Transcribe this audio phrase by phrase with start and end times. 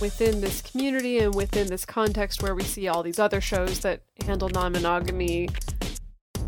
[0.00, 4.02] within this community and within this context where we see all these other shows that
[4.24, 5.48] handle non-monogamy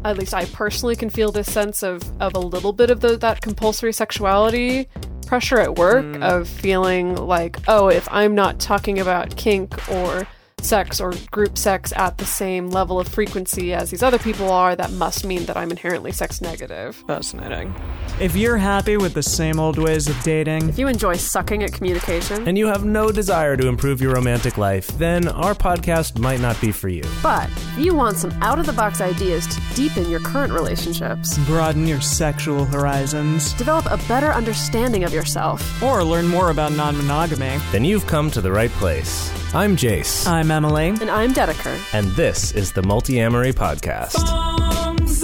[0.04, 3.16] at least I personally can feel this sense of of a little bit of the,
[3.18, 4.88] that compulsory sexuality
[5.26, 6.22] pressure at work mm.
[6.22, 10.26] of feeling like oh if I'm not talking about kink or
[10.62, 14.74] sex or group sex at the same level of frequency as these other people are
[14.76, 16.96] that must mean that I'm inherently sex negative.
[17.06, 17.74] Fascinating.
[18.20, 21.72] If you're happy with the same old ways of dating, If you enjoy sucking at
[21.72, 26.40] communication, and you have no desire to improve your romantic life, then our podcast might
[26.40, 27.02] not be for you.
[27.22, 31.38] but if you want some out of the box ideas to deepen your current relationships,
[31.46, 36.96] broaden your sexual horizons, develop a better understanding of yourself, or learn more about non
[36.96, 39.30] monogamy, Then you've come to the right place.
[39.54, 40.88] I'm Jace, I'm Emily.
[40.88, 41.76] and I'm Dedeker.
[41.94, 44.14] and this is the Multiamory Podcast.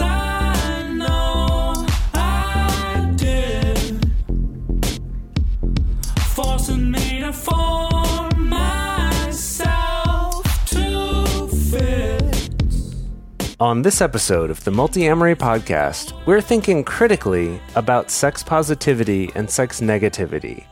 [0.01, 4.10] I know I did,
[6.34, 12.60] forcing me to form myself to fit.
[13.60, 19.80] On this episode of the Multiamory Podcast, we're thinking critically about sex positivity and sex
[19.80, 20.65] negativity.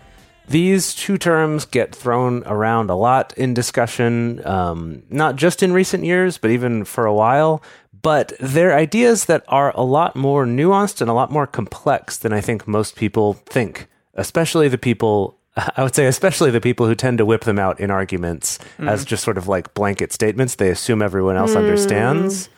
[0.52, 6.04] These two terms get thrown around a lot in discussion, um, not just in recent
[6.04, 7.62] years, but even for a while.
[8.02, 12.34] But they're ideas that are a lot more nuanced and a lot more complex than
[12.34, 15.38] I think most people think, especially the people.
[15.76, 19.04] I would say, especially the people who tend to whip them out in arguments as
[19.06, 22.48] just sort of like blanket statements they assume everyone else understands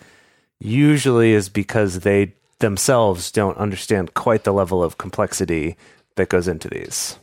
[0.60, 5.76] usually is because they themselves don't understand quite the level of complexity
[6.16, 7.18] that goes into these.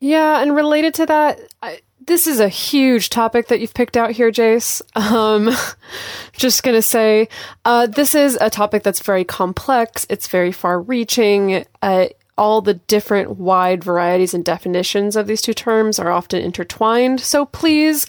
[0.00, 4.12] Yeah, and related to that, I, this is a huge topic that you've picked out
[4.12, 4.82] here, Jace.
[4.94, 5.50] Um,
[6.32, 7.28] just gonna say,
[7.64, 10.06] uh, this is a topic that's very complex.
[10.10, 11.64] It's very far-reaching.
[11.82, 12.06] Uh,
[12.38, 17.20] all the different wide varieties and definitions of these two terms are often intertwined.
[17.20, 18.06] So please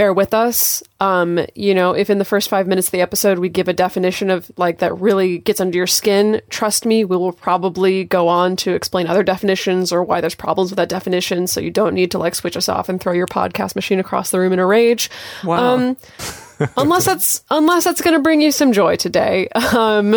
[0.00, 0.82] bear with us.
[0.98, 3.74] Um, you know, if in the first five minutes of the episode we give a
[3.74, 8.26] definition of like that really gets under your skin, trust me, we will probably go
[8.26, 11.46] on to explain other definitions or why there's problems with that definition.
[11.46, 14.30] So you don't need to like switch us off and throw your podcast machine across
[14.30, 15.10] the room in a rage.
[15.44, 15.74] Wow.
[15.74, 15.98] Um,
[16.78, 19.48] unless that's unless that's going to bring you some joy today.
[19.74, 20.16] Um,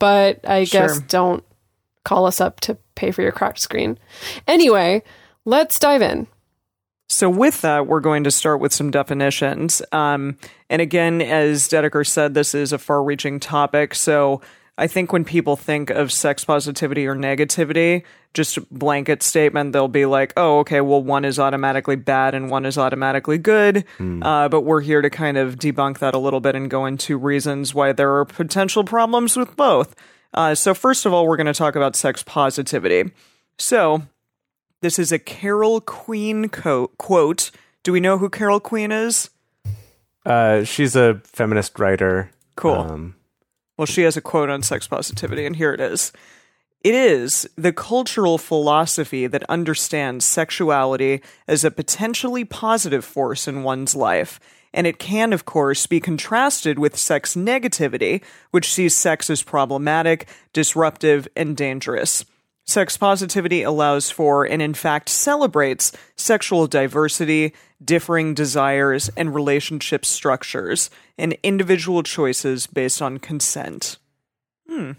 [0.00, 1.44] but I guess don't
[2.02, 3.96] call us up to pay for your cracked screen.
[4.48, 5.04] Anyway,
[5.44, 6.26] let's dive in.
[7.08, 9.82] So, with that, we're going to start with some definitions.
[9.92, 10.38] Um,
[10.70, 13.94] and again, as Dedeker said, this is a far reaching topic.
[13.94, 14.40] So,
[14.76, 19.86] I think when people think of sex positivity or negativity, just a blanket statement, they'll
[19.86, 23.84] be like, oh, okay, well, one is automatically bad and one is automatically good.
[24.22, 27.16] Uh, but we're here to kind of debunk that a little bit and go into
[27.16, 29.94] reasons why there are potential problems with both.
[30.32, 33.12] Uh, so, first of all, we're going to talk about sex positivity.
[33.58, 34.02] So,
[34.84, 37.50] this is a Carol Queen co- quote.
[37.84, 39.30] Do we know who Carol Queen is?
[40.26, 42.30] Uh, she's a feminist writer.
[42.54, 42.74] Cool.
[42.74, 43.14] Um,
[43.78, 46.12] Well, she has a quote on sex positivity, and here it is.
[46.82, 53.96] It is the cultural philosophy that understands sexuality as a potentially positive force in one's
[53.96, 54.38] life.
[54.74, 60.28] And it can, of course, be contrasted with sex negativity, which sees sex as problematic,
[60.52, 62.26] disruptive, and dangerous.
[62.66, 67.52] Sex positivity allows for and, in fact, celebrates sexual diversity,
[67.84, 70.88] differing desires, and relationship structures,
[71.18, 73.98] and individual choices based on consent.
[74.66, 74.92] Hmm.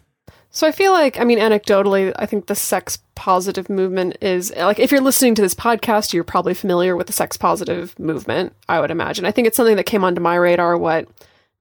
[0.51, 4.79] So I feel like, I mean, anecdotally, I think the sex positive movement is like
[4.79, 8.55] if you're listening to this podcast, you're probably familiar with the sex positive movement.
[8.69, 9.25] I would imagine.
[9.25, 10.77] I think it's something that came onto my radar.
[10.77, 11.09] What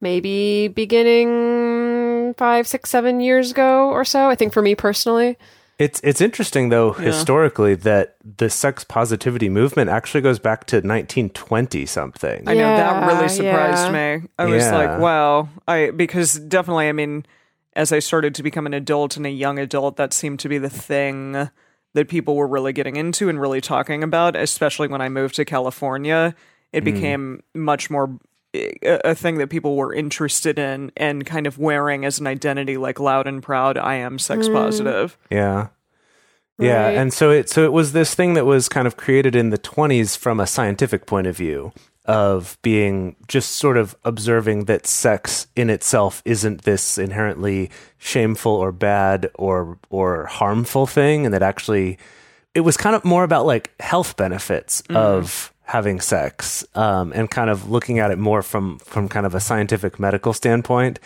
[0.01, 4.29] maybe beginning five, six, seven years ago or so.
[4.29, 5.39] I think for me personally.
[5.79, 11.87] It's it's interesting though historically that the sex positivity movement actually goes back to 1920
[11.87, 12.49] something.
[12.49, 14.19] I know that really surprised yeah.
[14.21, 14.29] me.
[14.39, 14.77] I was Yeah.
[14.77, 15.49] like, wow.
[15.67, 17.27] I because definitely, I mean,
[17.75, 20.59] as I started to become an adult and a young adult, that seemed to be
[20.59, 21.51] the thing
[21.95, 25.45] that people were really getting into and really talking about, especially when I moved to
[25.45, 26.35] California.
[26.73, 26.93] It mm.
[26.93, 28.19] became much more
[28.55, 32.77] a, a thing that people were interested in and kind of wearing as an identity
[32.77, 34.55] like loud and proud I am sex mm.
[34.55, 35.19] positive.
[35.31, 35.69] Yeah.
[36.59, 36.97] Yeah, Right.
[36.97, 39.59] and so it so it was this thing that was kind of created in the
[39.59, 41.73] 20s from a scientific point of view
[42.05, 48.71] of being just sort of observing that sex in itself isn't this inherently shameful or
[48.71, 51.99] bad or or harmful thing and that actually
[52.55, 54.97] it was kind of more about like health benefits mm-hmm.
[54.97, 59.35] of having sex um, and kind of looking at it more from from kind of
[59.35, 60.99] a scientific medical standpoint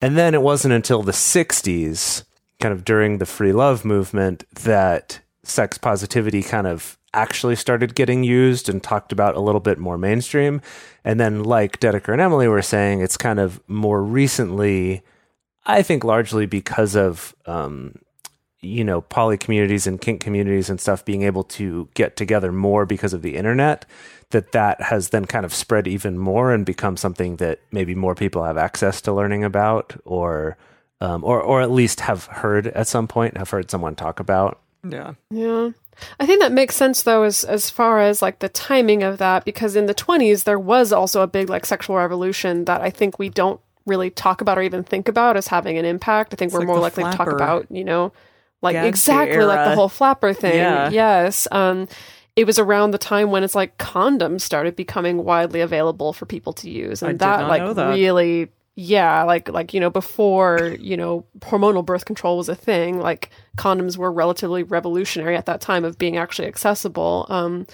[0.00, 2.24] and then it wasn't until the 60s,
[2.60, 8.22] kind of during the free love movement, that sex positivity kind of actually started getting
[8.22, 10.60] used and talked about a little bit more mainstream.
[11.02, 15.02] And then, like Dedeker and Emily were saying, it's kind of more recently,
[15.64, 17.94] I think largely because of, um,
[18.66, 22.86] you know, poly communities and kink communities and stuff being able to get together more
[22.86, 23.86] because of the internet,
[24.30, 28.14] that that has then kind of spread even more and become something that maybe more
[28.14, 30.56] people have access to learning about or,
[31.00, 34.60] um, or, or at least have heard at some point, have heard someone talk about.
[34.88, 35.14] Yeah.
[35.30, 35.70] Yeah.
[36.20, 39.44] I think that makes sense though as as far as like the timing of that
[39.44, 43.18] because in the 20s there was also a big like sexual revolution that I think
[43.18, 46.34] we don't really talk about or even think about as having an impact.
[46.34, 48.12] I think we're like more the likely to talk about, you know,
[48.62, 50.56] like exactly like the whole flapper thing.
[50.56, 50.90] Yeah.
[50.90, 51.48] Yes.
[51.50, 51.88] Um
[52.36, 56.52] it was around the time when it's like condoms started becoming widely available for people
[56.52, 57.88] to use and that like that.
[57.94, 63.00] really yeah like like you know before you know hormonal birth control was a thing
[63.00, 67.66] like condoms were relatively revolutionary at that time of being actually accessible um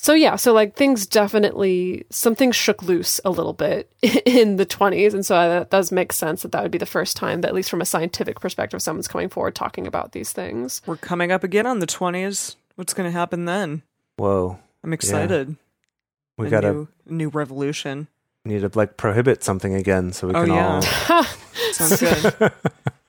[0.00, 3.90] so yeah so like things definitely something shook loose a little bit
[4.24, 7.16] in the 20s and so that does make sense that that would be the first
[7.16, 10.80] time that at least from a scientific perspective someone's coming forward talking about these things
[10.86, 12.54] We're coming up again on the 20s.
[12.76, 13.82] What's going to happen then?
[14.16, 14.58] Whoa.
[14.84, 15.56] I'm excited.
[16.36, 18.06] We A got to new, new revolution.
[18.44, 20.80] need to like prohibit something again so we Oh, can yeah.
[21.10, 21.24] all
[21.72, 22.52] Sounds good.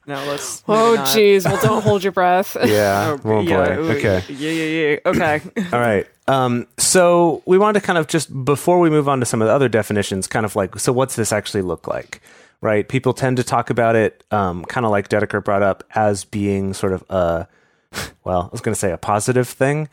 [0.10, 0.64] now let's.
[0.68, 1.16] oh maybe not.
[1.16, 4.90] geez well don't hold your breath yeah Oh, oh, yeah, boy ooh, okay Yeah, yeah,
[4.92, 5.00] yeah.
[5.06, 5.42] Okay.
[5.74, 9.26] all right um so we wanted to kind of just before we move on to
[9.26, 12.22] some of the other definitions kind of like so what's this actually look like
[12.62, 16.26] right people tend to talk about it um kind of like Dedeker brought up as
[16.26, 17.48] being sort of a
[18.26, 19.88] well I was going to say a positive thing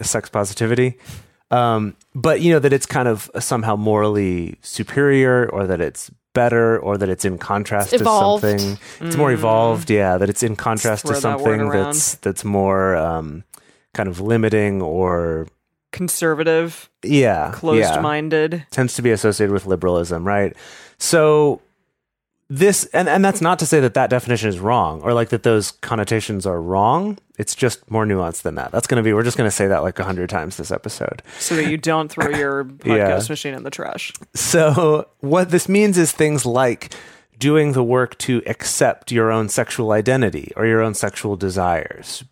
[0.00, 0.98] a sex positivity
[1.50, 6.78] um, but you know that it's kind of somehow morally superior or that it's better
[6.78, 8.78] or that it's in contrast It's to something.
[9.00, 12.96] It's more evolved yeah that it's in contrast to throw that something that's that's more
[12.96, 13.44] um,
[13.94, 15.46] kind of limiting or
[15.92, 17.52] Conservative, yeah yeah.
[17.52, 18.64] Closed-minded.
[18.70, 20.56] tends to be associated with liberalism, right?
[20.98, 21.60] So
[22.52, 25.42] this and and that's not to say that that definition is wrong or like that
[25.42, 27.18] those connotations are wrong.
[27.38, 28.70] It's just more nuanced than that.
[28.72, 30.70] That's going to be we're just going to say that like a hundred times this
[30.70, 31.22] episode.
[31.38, 34.12] so that you don't throw your podcast machine in the trash.
[34.34, 36.94] So what this means is things like
[37.38, 42.22] doing the work to accept your own sexual identity or your own sexual desires.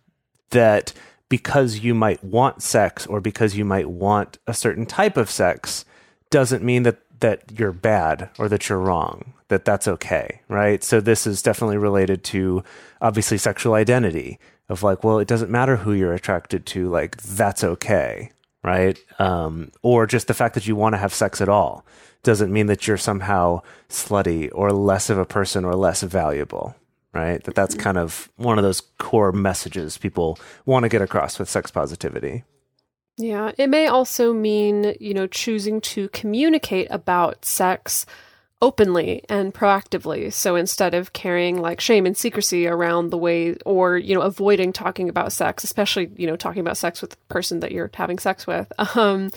[0.51, 0.93] That
[1.31, 5.87] because you might want sex or because you might want a certain type of sex
[6.29, 9.33] doesn't mean that that you're bad or that you're wrong.
[9.49, 10.83] That that's okay, right?
[10.85, 12.63] So this is definitely related to
[13.01, 14.39] obviously sexual identity
[14.69, 18.31] of like, well, it doesn't matter who you're attracted to, like that's okay,
[18.63, 18.99] right?
[19.19, 21.85] Um, or just the fact that you want to have sex at all
[22.23, 26.77] doesn't mean that you're somehow slutty or less of a person or less valuable,
[27.13, 27.43] right?
[27.43, 31.51] That that's kind of one of those core messages people want to get across with
[31.51, 32.45] sex positivity.
[33.21, 38.07] Yeah, it may also mean, you know, choosing to communicate about sex
[38.63, 40.33] openly and proactively.
[40.33, 44.73] So instead of carrying like shame and secrecy around the way or, you know, avoiding
[44.73, 48.19] talking about sex, especially, you know, talking about sex with the person that you're having
[48.19, 49.31] sex with, um,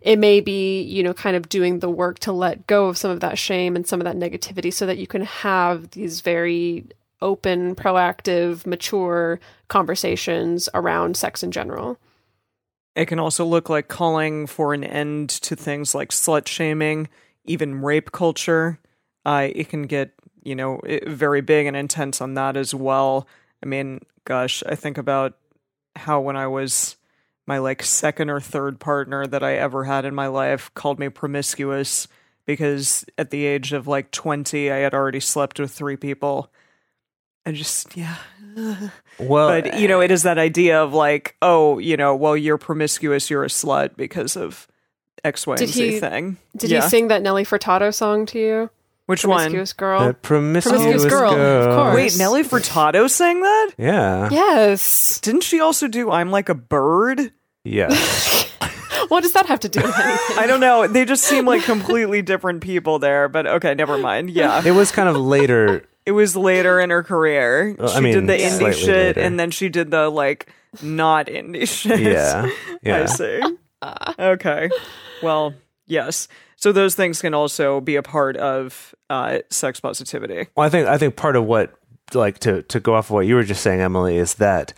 [0.00, 3.10] it may be, you know, kind of doing the work to let go of some
[3.10, 6.84] of that shame and some of that negativity so that you can have these very
[7.20, 9.38] open, proactive, mature
[9.68, 11.98] conversations around sex in general.
[12.94, 17.08] It can also look like calling for an end to things like slut shaming,
[17.44, 18.78] even rape culture.
[19.24, 20.12] Uh, it can get,
[20.42, 23.26] you know, very big and intense on that as well.
[23.62, 25.38] I mean, gosh, I think about
[25.96, 26.96] how when I was
[27.46, 31.08] my like second or third partner that I ever had in my life called me
[31.08, 32.08] promiscuous
[32.44, 36.52] because at the age of like 20, I had already slept with three people.
[37.46, 38.16] I just, yeah.
[39.18, 42.58] Well, But you know, it is that idea of like, oh, you know, well, you're
[42.58, 44.66] promiscuous, you're a slut because of
[45.24, 46.36] X, Y, Did and Z he- thing.
[46.56, 46.82] Did yeah.
[46.82, 48.70] he sing that Nelly Furtado song to you?
[49.06, 49.38] Which one?
[49.38, 50.06] Promiscuous Girl.
[50.06, 51.94] the promiscuous, Promiscuous girl, of course.
[51.94, 53.70] Wait, Nelly Furtado sang that?
[53.76, 54.28] Yeah.
[54.30, 55.20] yes.
[55.20, 57.32] Didn't she also do "I'm Like a Bird"?
[57.64, 58.48] Yes.
[59.08, 60.38] What does that have to do with anything?
[60.38, 60.86] I don't know.
[60.86, 63.28] They just seem like completely different people there.
[63.28, 64.30] But okay, never mind.
[64.30, 65.84] Yeah, it was kind of later.
[66.06, 67.74] It was later in her career.
[67.78, 69.20] Well, she I mean, did the indie shit, later.
[69.20, 70.48] and then she did the like
[70.82, 72.00] not indie shit.
[72.00, 72.48] Yeah.
[73.02, 73.40] I see.
[74.18, 74.70] okay.
[75.22, 75.54] Well,
[75.86, 76.28] yes.
[76.56, 80.46] So those things can also be a part of uh, sex positivity.
[80.56, 81.74] Well, I think I think part of what
[82.14, 84.72] like to to go off of what you were just saying, Emily, is that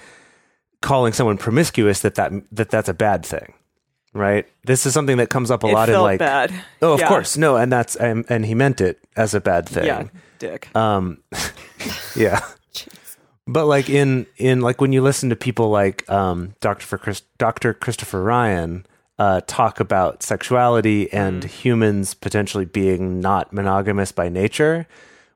[0.82, 3.54] calling someone promiscuous that that, that that's a bad thing,
[4.12, 4.46] right?
[4.64, 6.52] This is something that comes up a it lot in like bad.
[6.82, 7.08] oh, of Yeah.
[7.08, 9.86] course, no, and that's and, and he meant it as a bad thing.
[9.86, 10.04] Yeah,
[10.48, 10.74] dick.
[10.76, 11.18] Um,
[12.16, 12.40] yeah.
[13.46, 16.86] But like in in like when you listen to people like um, Dr.
[16.86, 17.74] For Chris, Dr.
[17.74, 18.86] Christopher Ryan
[19.18, 24.86] uh, talk about sexuality and humans potentially being not monogamous by nature,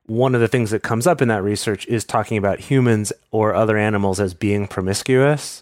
[0.07, 3.53] one of the things that comes up in that research is talking about humans or
[3.53, 5.61] other animals as being promiscuous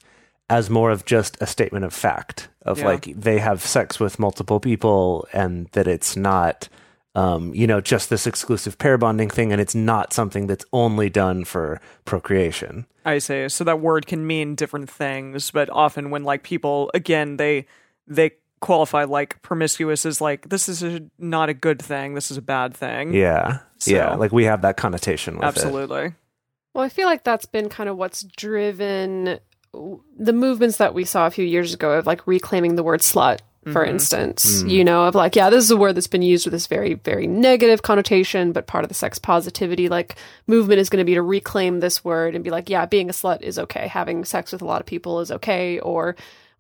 [0.50, 2.86] as more of just a statement of fact of Yeah.
[2.86, 6.70] like they have sex with multiple people and that it's not
[7.18, 11.10] um, you know just this exclusive pair bonding thing and it's not something that's only
[11.10, 13.48] done for procreation I see.
[13.48, 17.66] So that word can mean different things, but often when like people again they
[18.06, 22.16] they qualify like promiscuous as like this is a, not a good thing.
[22.16, 23.14] This is a bad thing.
[23.14, 26.14] yeah yeah like we have that connotation with it Absolutely.
[26.74, 29.40] Well, I feel like that's been kind of what's driven
[29.74, 33.40] the movements that we saw a few years ago of like reclaiming the word slut,
[33.72, 33.92] for mm-hmm.
[33.92, 34.64] instance.
[34.64, 34.70] Mm.
[34.70, 36.96] You know, of like, yeah, this is a word that's been used with this very,
[36.96, 40.16] very negative connotation, but part of the sex positivity like
[40.48, 43.14] movement is going to be to reclaim this word and be like, yeah, being a
[43.14, 43.88] slut is okay.
[43.88, 45.80] Having sex with a lot of people is okay.
[45.80, 46.16] Or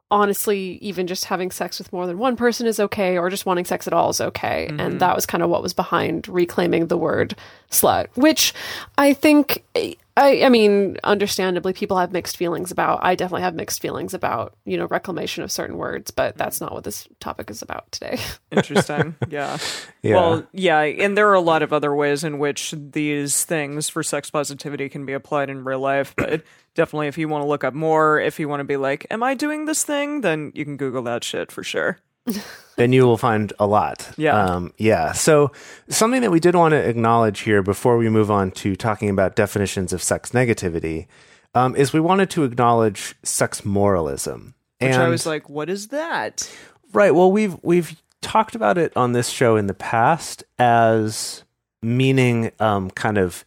[0.09, 3.65] honestly, even just having sex with more than one person is okay, or just wanting
[3.65, 4.67] sex at all is okay.
[4.67, 4.97] And mm-hmm.
[4.99, 7.35] that was kind of what was behind reclaiming the word
[7.69, 8.53] slut, which
[8.97, 12.99] I think, I, I mean, understandably, people have mixed feelings about.
[13.01, 16.65] I definitely have mixed feelings about, you know, reclamation of certain words, but that's mm-hmm.
[16.65, 18.17] not what this topic is about today.
[18.51, 19.15] Interesting.
[19.29, 19.57] yeah.
[20.03, 20.15] Yeah.
[20.15, 24.03] Well, yeah, and there are a lot of other ways in which these things for
[24.03, 26.43] sex positivity can be applied in real life, but
[26.77, 29.23] definitely if you want to look up more, if you want to be like, am
[29.23, 30.21] I doing this thing?
[30.21, 31.97] Then you can Google that shit for sure.
[32.77, 34.09] then you will find a lot.
[34.15, 34.39] Yeah.
[34.39, 35.11] Um, yeah.
[35.11, 35.51] So
[35.89, 39.35] something that we did want to acknowledge here before we move on to talking about
[39.35, 41.07] definitions of sex negativity
[41.55, 44.53] um, is we wanted to acknowledge sex moralism.
[44.79, 46.49] Which and I was like, what is that?
[46.93, 47.13] Right.
[47.13, 51.43] Well, we've we've talked about it on this show in the past as
[51.81, 53.43] meaning um, kind of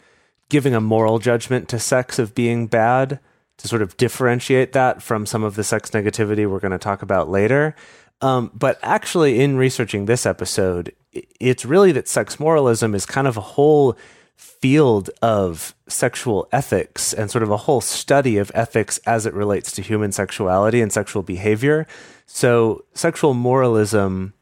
[0.50, 3.18] giving a moral judgment to sex of being bad
[3.56, 7.00] to sort of differentiate that from some of the sex negativity we're going to talk
[7.02, 7.74] about later.
[8.20, 13.36] Um, but actually, in researching this episode, it's really that sex moralism is kind of
[13.36, 13.96] a whole
[14.36, 19.72] field of sexual ethics and sort of a whole study of ethics as it relates
[19.72, 21.86] to human sexuality and sexual behavior.
[22.26, 24.34] So sexual moralism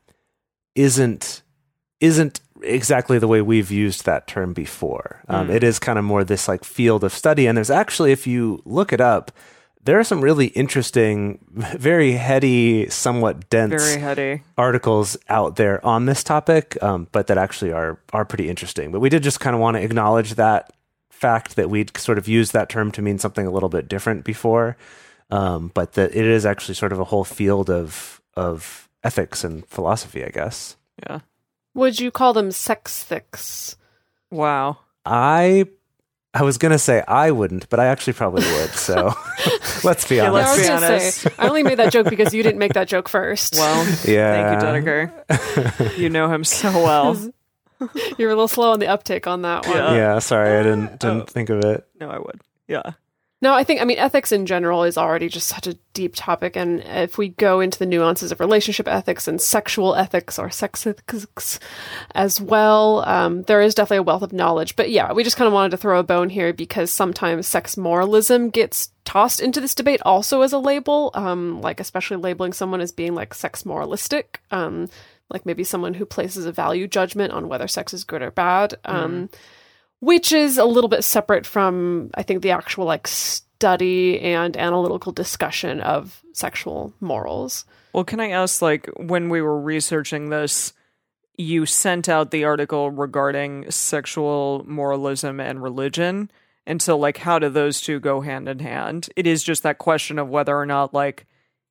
[0.74, 1.42] isn't
[2.00, 5.22] isn't exactly the way we've used that term before.
[5.28, 8.26] Um, it is kind of more this like field of study, and there's actually, if
[8.26, 9.32] you look it up,
[9.84, 11.38] there are some really interesting,
[11.78, 14.42] very heady, somewhat dense Very heady.
[14.58, 18.92] articles out there on this topic, um, but that actually are are pretty interesting.
[18.92, 20.72] But we did just kind of want to acknowledge that
[21.10, 24.24] fact that we'd sort of used that term to mean something a little bit different
[24.24, 24.76] before,
[25.30, 29.66] um, but that it is actually sort of a whole field of of ethics and
[29.66, 30.76] philosophy, I guess.
[31.08, 31.20] Yeah.
[31.78, 33.76] Would you call them sex thicks?
[34.30, 34.78] Wow.
[35.06, 35.66] I
[36.34, 38.70] I was gonna say I wouldn't, but I actually probably would.
[38.70, 39.12] So
[39.84, 40.48] let's be Yeah, Yeah, I honest.
[40.48, 41.20] let's be gonna honest.
[41.20, 43.54] say, I only made that joke because you didn't make that joke first.
[43.54, 44.58] Well, Yeah.
[44.60, 45.96] thank you, Dedeker.
[45.98, 47.16] you know him so well.
[48.18, 49.76] You're a little slow on the uptake on that one.
[49.76, 49.94] Yeah.
[49.94, 50.96] yeah, sorry, I didn't oh.
[50.98, 51.26] didn't Oh.
[51.26, 51.86] think of it.
[52.00, 52.40] No, I would.
[52.66, 52.92] Yeah.
[53.40, 56.56] No, I think, I mean, ethics in general is already just such a deep topic.
[56.56, 60.84] And if we go into the nuances of relationship ethics and sexual ethics or sex
[60.84, 61.60] ethics
[62.16, 64.74] as well, um, there is definitely a wealth of knowledge.
[64.74, 67.76] But yeah, we just kind of wanted to throw a bone here because sometimes sex
[67.76, 72.80] moralism gets tossed into this debate also as a label, um, like especially labeling someone
[72.80, 74.40] as being like sex moralistic.
[74.50, 74.88] Um,
[75.30, 78.74] like maybe someone who places a value judgment on whether sex is good or bad.
[78.84, 79.28] Um,
[80.00, 85.12] which is a little bit separate from I think the actual like study and analytical
[85.12, 87.64] discussion of sexual morals.
[87.92, 90.72] Well, can I ask, like, when we were researching this,
[91.36, 96.30] you sent out the article regarding sexual moralism and religion.
[96.66, 99.08] And so, like, how do those two go hand in hand?
[99.16, 101.26] It is just that question of whether or not, like,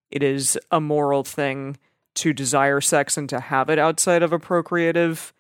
[0.10, 1.78] it is a moral thing
[2.16, 5.34] to desire sex and to have it outside of a procreative,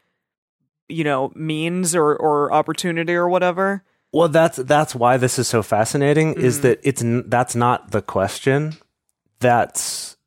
[0.89, 3.84] you know, means or, or opportunity or whatever.
[4.13, 6.34] Well, that's that's why this is so fascinating.
[6.36, 8.77] Is that it's that's not the question.
[9.39, 10.17] That's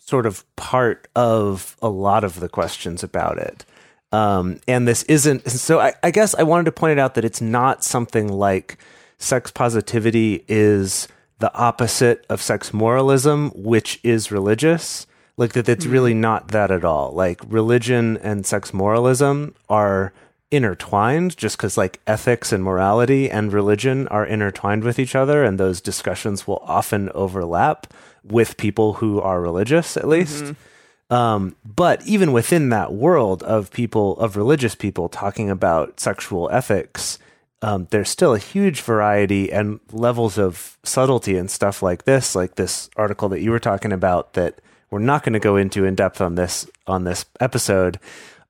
[0.00, 3.64] sort of part of a lot of the questions about it.
[4.10, 5.48] Um, and this isn't.
[5.50, 8.78] So I, I guess I wanted to point it out that it's not something like
[9.18, 11.08] sex positivity is
[11.38, 15.06] the opposite of sex moralism, which is religious.
[15.38, 17.12] Like that, it's really not that at all.
[17.12, 20.12] Like religion and sex moralism are
[20.50, 25.58] intertwined just because like ethics and morality and religion are intertwined with each other and
[25.58, 27.86] those discussions will often overlap
[28.24, 30.54] with people who are religious at least.
[31.08, 37.18] Um, but even within that world of people of religious people talking about sexual ethics
[37.62, 42.54] um, there's still a huge variety and levels of subtlety and stuff like this, like
[42.54, 45.94] this article that you were talking about that we're not going to go into in
[45.94, 47.98] depth on this on this episode,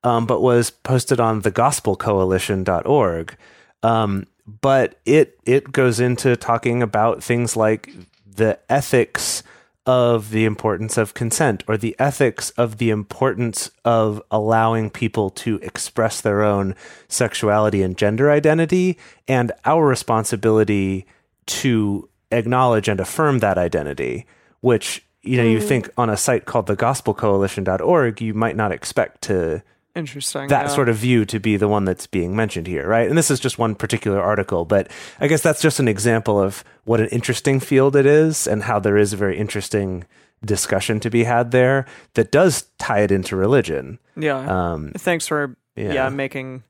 [0.05, 3.37] um, but was posted on thegospelcoalition.org.
[3.83, 4.27] Um,
[4.61, 7.93] but it it goes into talking about things like
[8.27, 9.43] the ethics
[9.85, 15.57] of the importance of consent or the ethics of the importance of allowing people to
[15.63, 16.75] express their own
[17.09, 21.07] sexuality and gender identity and our responsibility
[21.47, 24.27] to acknowledge and affirm that identity
[24.61, 29.63] which you know you think on a site called thegospelcoalition.org you might not expect to
[29.99, 30.47] Interesting.
[30.49, 30.75] that yeah.
[30.75, 33.09] sort of view to be the one that's being mentioned here, right?
[33.09, 36.63] And this is just one particular article, but I guess that's just an example of
[36.85, 40.05] what an interesting field it is and how there is a very interesting
[40.45, 41.85] discussion to be had there
[42.15, 43.99] that does tie it into religion.
[44.17, 44.39] Yeah.
[44.73, 46.09] Um, Thanks for yeah, yeah.
[46.11, 46.63] making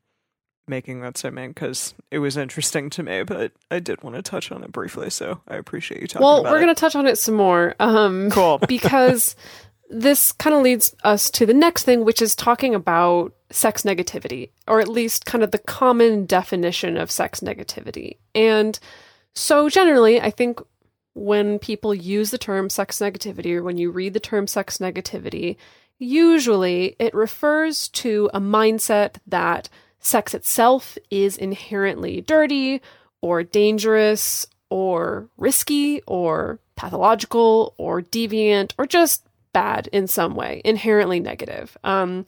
[0.69, 4.53] making that statement because it was interesting to me, but I did want to touch
[4.53, 7.19] on it briefly, so I appreciate you talking Well, we're going to touch on it
[7.19, 7.75] some more.
[7.81, 8.59] Um, Cool.
[8.69, 9.37] because
[9.91, 14.51] this kind of leads us to the next thing, which is talking about sex negativity,
[14.67, 18.19] or at least kind of the common definition of sex negativity.
[18.35, 18.79] And
[19.35, 20.61] so, generally, I think
[21.15, 25.57] when people use the term sex negativity, or when you read the term sex negativity,
[25.99, 29.69] usually it refers to a mindset that
[30.01, 32.81] sex itself is inherently dirty
[33.21, 41.21] or dangerous or risky or pathological or deviant or just bad in some way, inherently
[41.21, 41.77] negative.
[41.83, 42.25] Um,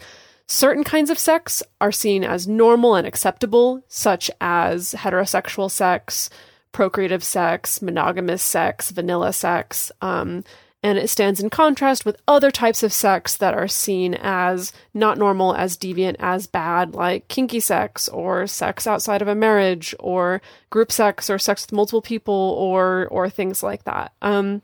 [0.47, 6.31] certain kinds of sex are seen as normal and acceptable, such as heterosexual sex,
[6.73, 9.93] procreative sex, monogamous sex, vanilla sex.
[10.01, 10.45] Um,
[10.83, 15.19] and it stands in contrast with other types of sex that are seen as not
[15.19, 20.41] normal, as deviant, as bad, like kinky sex or sex outside of a marriage or
[20.71, 24.13] group sex or sex with multiple people or or things like that.
[24.23, 24.63] Um,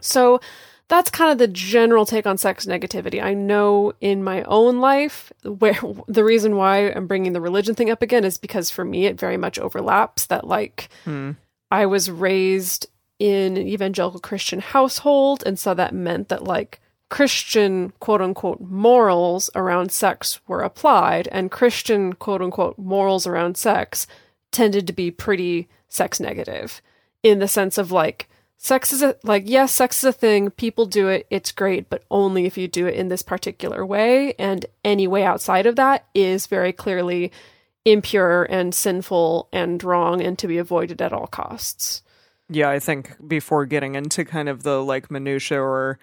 [0.00, 0.40] so
[0.86, 3.22] that's kind of the general take on sex negativity.
[3.22, 5.78] I know in my own life where
[6.08, 9.18] the reason why I'm bringing the religion thing up again is because for me it
[9.18, 11.32] very much overlaps that like Hmm.
[11.72, 12.88] I was raised
[13.20, 16.80] in an evangelical Christian household and so that meant that like
[17.10, 24.06] Christian quote unquote morals around sex were applied and Christian quote unquote morals around sex
[24.50, 26.80] tended to be pretty sex negative
[27.22, 30.86] in the sense of like sex is a like yes sex is a thing people
[30.86, 34.64] do it it's great but only if you do it in this particular way and
[34.82, 37.30] any way outside of that is very clearly
[37.84, 42.02] impure and sinful and wrong and to be avoided at all costs
[42.52, 46.00] Yeah, I think before getting into kind of the like minutia or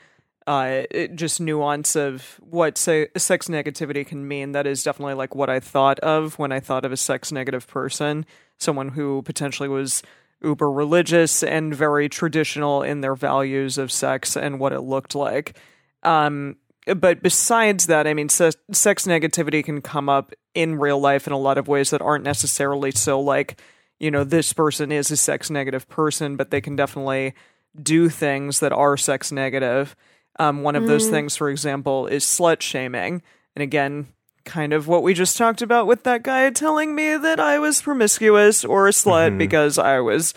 [0.48, 5.36] uh, it, just nuance of what say, sex negativity can mean, that is definitely like
[5.36, 8.26] what I thought of when I thought of a sex negative person,
[8.58, 10.04] someone who potentially was
[10.42, 15.58] uber religious and very traditional in their values of sex and what it looked like.
[16.04, 16.56] Um,
[16.96, 21.34] but besides that, I mean, se- sex negativity can come up in real life in
[21.34, 23.60] a lot of ways that aren't necessarily so like,
[24.00, 27.34] you know, this person is a sex negative person, but they can definitely
[27.82, 29.96] do things that are sex negative.
[30.40, 33.24] Um, one of those things, for example, is slut shaming.
[33.56, 34.08] And again,
[34.46, 37.82] kind of what we just talked about with that guy telling me that I was
[37.82, 40.34] promiscuous or a slut because I was,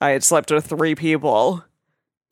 [0.00, 1.64] I had slept with three people.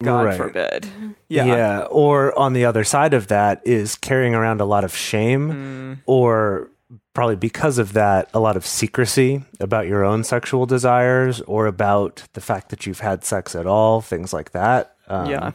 [0.03, 0.37] God Right.
[0.37, 0.89] forbid.
[1.29, 1.45] Yeah.
[1.45, 1.81] Yeah.
[1.83, 5.99] Or on the other side of that is carrying around a lot of shame Mm.
[6.07, 6.71] or
[7.15, 12.23] probably because of that, a lot of secrecy about your own sexual desires or about
[12.33, 14.97] the fact that you've had sex at all, things like that.
[15.09, 15.53] Um, Yeah.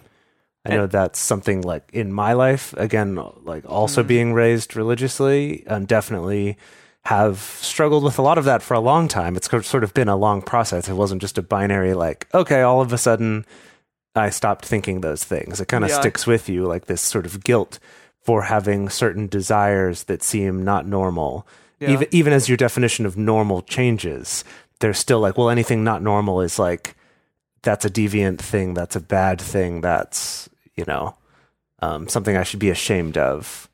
[0.65, 4.07] I know that's something like in my life, again, like also Mm-hmm.
[4.07, 6.57] being raised religiously, um, definitely
[7.05, 9.37] have struggled with a lot of that for a long time.
[9.37, 10.89] It's sort of been a long process.
[10.89, 13.45] It wasn't just a binary, like, okay, all of a sudden
[14.13, 15.61] I stopped thinking those things.
[15.61, 16.01] It kind of Yeah.
[16.01, 17.79] sticks with you, like this sort of guilt
[18.27, 21.47] for having certain desires that seem not normal.
[21.79, 21.91] Yeah.
[21.91, 24.43] Even even as your definition of normal changes,
[24.81, 26.97] they're still like, well, anything not normal is like
[27.61, 31.15] that's a deviant thing, that's a bad thing, that's you know
[31.79, 33.69] um, something I should be ashamed of.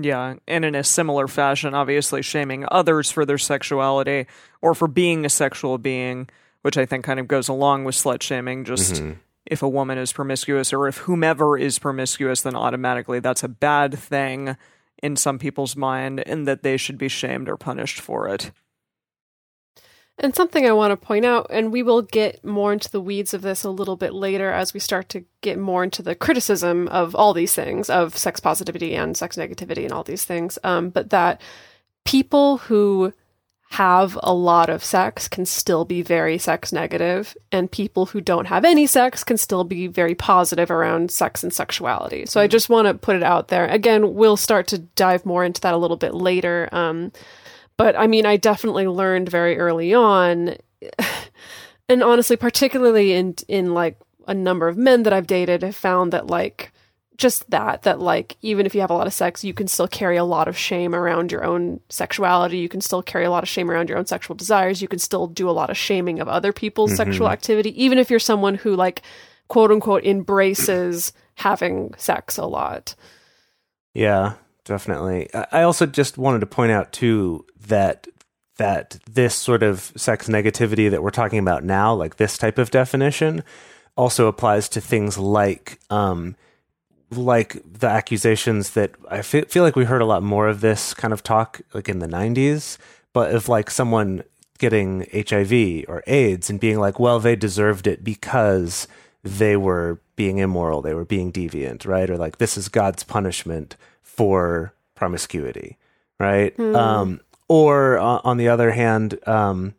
[0.00, 4.26] Yeah, and in a similar fashion, obviously shaming others for their sexuality
[4.62, 6.28] or for being a sexual being,
[6.62, 8.64] which I think kind of goes along with slut shaming.
[8.64, 9.12] Just Mm-hmm.
[9.46, 13.98] If a woman is promiscuous or if whomever is promiscuous, then automatically that's a bad
[13.98, 14.56] thing
[15.02, 18.50] in some people's mind and that they should be shamed or punished for it.
[20.18, 23.34] And something I want to point out, and we will get more into the weeds
[23.34, 26.88] of this a little bit later as we start to get more into the criticism
[26.88, 30.58] of all these things, of sex positivity and sex negativity and all these things.
[30.64, 31.42] Um, but that
[32.06, 33.12] people who
[33.70, 38.46] have a lot of sex can still be very sex negative, and people who don't
[38.46, 42.26] have any sex can still be very positive around sex and sexuality.
[42.26, 43.66] So I just want to put it out there.
[43.66, 46.68] Again, we'll start to dive more into that a little bit later.
[46.72, 47.12] Um,
[47.76, 50.56] but I mean, I definitely learned very early on,
[51.88, 53.98] and honestly, particularly in in like
[54.28, 56.72] a number of men that I've dated, have found that like
[57.16, 59.88] just that that like even if you have a lot of sex you can still
[59.88, 62.58] carry a lot of shame around your own sexuality.
[62.58, 64.82] You can still carry a lot of shame around your own sexual desires.
[64.82, 68.10] You can still do a lot of shaming of other people's sexual activity even if
[68.10, 69.02] you're someone who like
[69.48, 72.94] quote unquote embraces having sex a lot.
[73.94, 75.28] Yeah, definitely.
[75.34, 78.06] I I also just wanted to point out too that
[78.58, 82.70] that this sort of sex negativity that we're talking about now, like this type of
[82.70, 83.42] definition,
[83.96, 86.36] also applies to things like um
[87.10, 90.94] like the accusations that I feel, feel like we heard a lot more of this
[90.94, 92.78] kind of talk like in the 90s,
[93.12, 94.22] but of like someone
[94.58, 98.88] getting HIV or AIDS and being like, well, they deserved it because
[99.22, 102.08] they were being immoral, they were being deviant, right?
[102.08, 105.76] Or like, this is God's punishment for promiscuity,
[106.18, 106.58] right?
[106.74, 109.74] Um, or uh, on the other hand, um,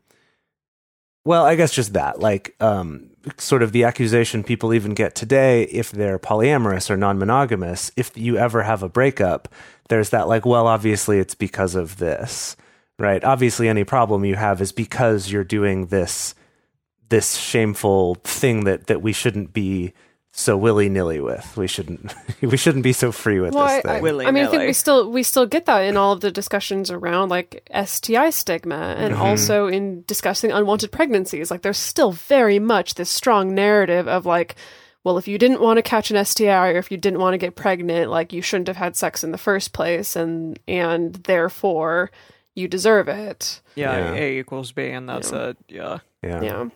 [1.28, 5.64] well, I guess just that, like, um, sort of the accusation people even get today
[5.64, 7.92] if they're polyamorous or non-monogamous.
[7.98, 9.50] If you ever have a breakup,
[9.90, 12.56] there's that, like, well, obviously it's because of this,
[12.98, 13.22] right?
[13.26, 16.34] Obviously, any problem you have is because you're doing this
[17.10, 19.94] this shameful thing that that we shouldn't be
[20.40, 21.58] so willy nilly with.
[21.58, 24.22] We shouldn't we shouldn't be so free with Well, this I, thing.
[24.22, 26.30] I, I mean, I think we still we still get that in all of the
[26.32, 29.22] discussions around like STI stigma, and Mm-hmm.
[29.24, 31.50] also in discussing unwanted pregnancies.
[31.50, 34.56] Like, there's still very much this strong narrative of like,
[35.04, 37.38] well, if you didn't want to catch an STI or if you didn't want to
[37.40, 42.12] get pregnant, like you shouldn't have had sex in the first place, and and therefore
[42.54, 43.60] you deserve it.
[43.76, 44.20] Yeah, Yeah.
[44.22, 45.58] A equals B, and that's it.
[45.68, 45.98] Yeah.
[46.22, 46.42] yeah.
[46.44, 46.70] Yeah.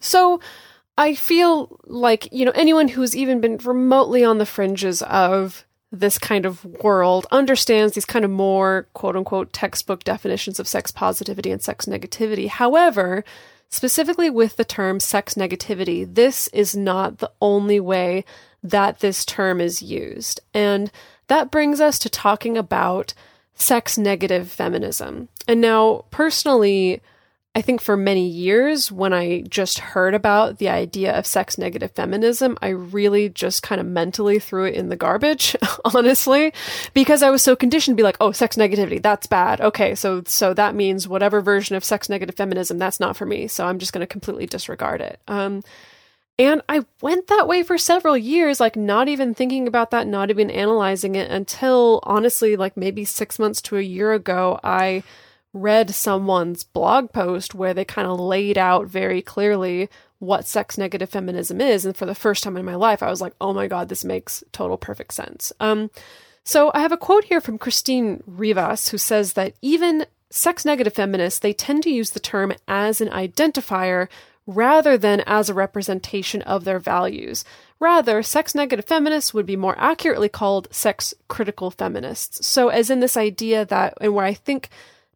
[0.00, 0.40] So
[1.02, 6.16] I feel like, you know, anyone who's even been remotely on the fringes of this
[6.16, 11.50] kind of world understands these kind of more quote unquote textbook definitions of sex positivity
[11.50, 12.46] and sex negativity.
[12.46, 13.24] However,
[13.68, 18.24] specifically with the term sex negativity, this is not the only way
[18.62, 20.38] that this term is used.
[20.54, 20.88] And
[21.26, 23.12] that brings us to talking about
[23.54, 25.30] sex negative feminism.
[25.48, 27.02] And now, personally,
[27.54, 31.90] I think for many years, when I just heard about the idea of sex negative
[31.90, 36.54] feminism, I really just kind of mentally threw it in the garbage, honestly,
[36.94, 39.60] because I was so conditioned to be like, oh, sex negativity, that's bad.
[39.60, 43.48] Okay, so so that means whatever version of sex negative feminism, that's not for me.
[43.48, 45.20] So I'm just going to completely disregard it.
[45.28, 45.62] Um,
[46.38, 50.30] and I went that way for several years, like not even thinking about that, not
[50.30, 55.02] even analyzing it until honestly, like maybe six months to a year ago, I
[55.52, 59.88] read someone's blog post where they kind of laid out very clearly
[60.18, 61.84] what sex negative feminism is.
[61.84, 64.04] And for the first time in my life, I was like, oh my God, this
[64.04, 65.52] makes total perfect sense.
[65.60, 65.90] Um,
[66.44, 70.94] so I have a quote here from Christine Rivas who says that even sex negative
[70.94, 74.08] feminists, they tend to use the term as an identifier
[74.46, 77.44] rather than as a representation of their values.
[77.78, 82.46] Rather, sex negative feminists would be more accurately called sex critical feminists.
[82.46, 84.68] So, as in this idea that, and where I think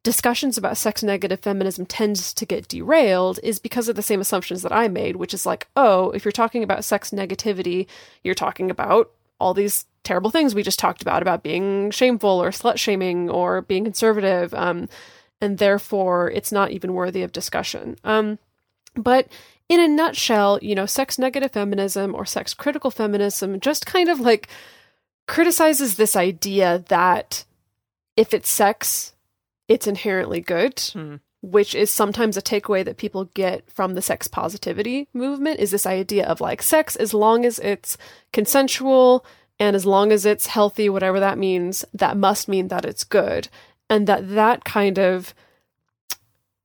[0.07, 4.62] discussions about sex negative feminism tends to get derailed is because of the same assumptions
[4.62, 7.88] that I made, which is like, oh, if you're talking about sex negativity,
[8.23, 12.51] you're talking about all these terrible things we just talked about, about being shameful or
[12.51, 14.55] slut shaming or being conservative.
[14.55, 14.88] Um,
[15.40, 17.97] and therefore, it's not even worthy of discussion.
[18.05, 18.38] Um,
[18.95, 19.27] but
[19.69, 24.21] in a nutshell, you know, sex negative feminism or sex critical feminism just kind of
[24.21, 24.47] like
[25.27, 27.45] criticizes this idea that
[28.16, 29.14] if it's sex,
[29.68, 31.16] it's inherently good, Hmm.
[31.42, 35.87] which is sometimes a takeaway that people get from the sex positivity movement is this
[35.87, 37.96] idea of like sex as long as it's
[38.33, 39.24] consensual
[39.61, 43.48] and as long as it's healthy whatever that means that must mean that it's good
[43.88, 45.35] and that that kind of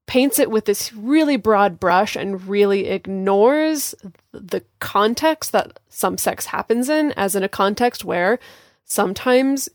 [0.08, 3.94] paints it with this really broad brush and really ignores
[4.34, 8.40] the context that some sex happens in as in a context where
[8.84, 9.70] sometimes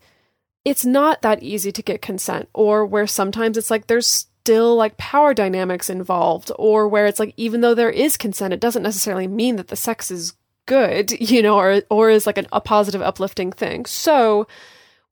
[0.67, 4.97] it's not that easy to get consent or where sometimes it's like there's still like
[4.97, 9.29] power dynamics involved or where it's like even though there is consent it doesn't necessarily
[9.29, 10.35] mean that the sex is
[10.67, 13.87] good you know or or is like an, a positive uplifting thing.
[13.87, 14.49] So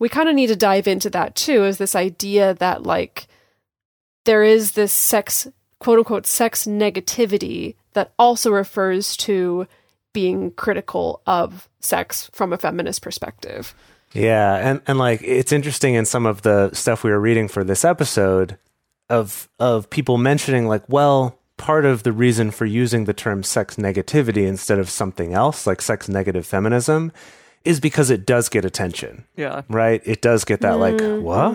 [0.00, 3.28] we kind of need to dive into that too is this idea that like
[4.24, 5.46] there is this sex
[5.78, 9.68] quote unquote sex negativity that also refers to
[10.12, 13.72] being critical of sex from a feminist perspective
[14.14, 17.62] Yeah, and and like it's interesting in some of the stuff we were reading for
[17.64, 18.56] this episode.
[19.10, 23.76] of of people mentioning like, well, part of the reason for using the term sex
[23.76, 27.12] negativity instead of something else like sex negative feminism
[27.64, 29.24] is because it does get attention.
[29.36, 29.62] Yeah.
[29.68, 30.00] Right?
[30.04, 31.54] It does get that like, what?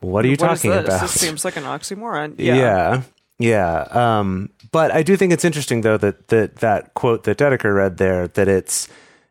[0.00, 0.84] What are you What is talking this?
[0.84, 1.00] about?
[1.02, 2.34] This seems like an oxymoron.
[2.38, 3.02] Yeah.
[3.38, 3.80] Yeah.
[3.90, 7.96] Um, but I do think it's interesting though that that that quote that Dedeker read
[7.96, 8.88] there that it's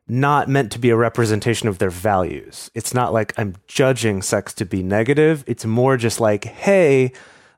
[0.10, 2.72] not meant to be a representation of their values.
[2.74, 5.44] It's not like I'm judging sex to be negative.
[5.48, 7.12] It's more just like, hey,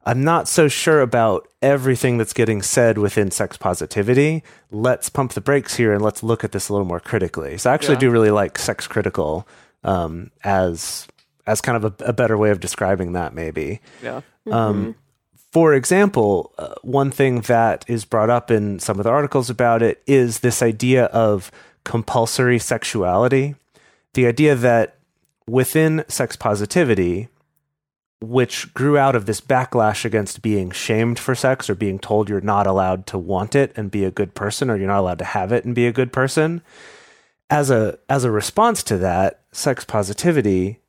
[0.05, 4.43] I'm not so sure about everything that's getting said within sex positivity.
[4.71, 7.57] Let's pump the brakes here and let's look at this a little more critically.
[7.57, 7.99] So I actually Yeah.
[8.01, 9.47] do really like sex critical
[9.83, 11.07] um, as
[11.47, 13.81] as kind of a, a better way of describing that maybe.
[14.03, 14.21] Yeah.
[14.51, 14.95] Um,
[15.51, 19.81] for example, uh, one thing that is brought up in some of the articles about
[19.81, 21.51] it is this idea of
[21.84, 23.56] compulsory sexuality.
[24.13, 24.98] The idea that
[25.48, 27.30] within sex positivity,
[28.22, 32.41] which grew out of this backlash against being shamed for sex or being told you're
[32.41, 35.26] not allowed to want it and be a good person or you're not allowed to
[35.26, 36.62] have it and be a good person
[37.50, 40.80] as a as a response to that sex positivity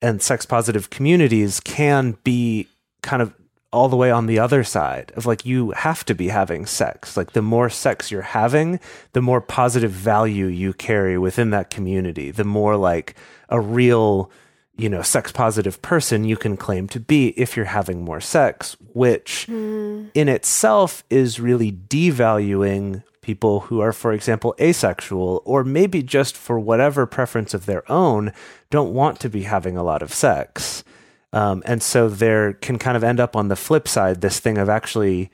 [0.00, 2.68] and sex positive communities can be
[3.02, 3.34] kind of
[3.72, 7.16] all the way on the other side of like you have to be having sex.
[7.16, 8.80] Like the more sex you're having
[9.12, 12.30] the more positive value you carry within that community.
[12.30, 13.14] The more like
[13.48, 14.30] a real
[14.78, 18.76] you know sex positive person you can claim to be if you're having more sex
[18.94, 20.06] which hmm.
[20.14, 26.58] in itself is really devaluing people who are for example asexual or maybe just for
[26.58, 28.32] whatever preference of their own
[28.70, 30.84] don't want to be having a lot of sex
[31.32, 34.58] um, and so there can kind of end up on the flip side this thing
[34.58, 35.30] of actually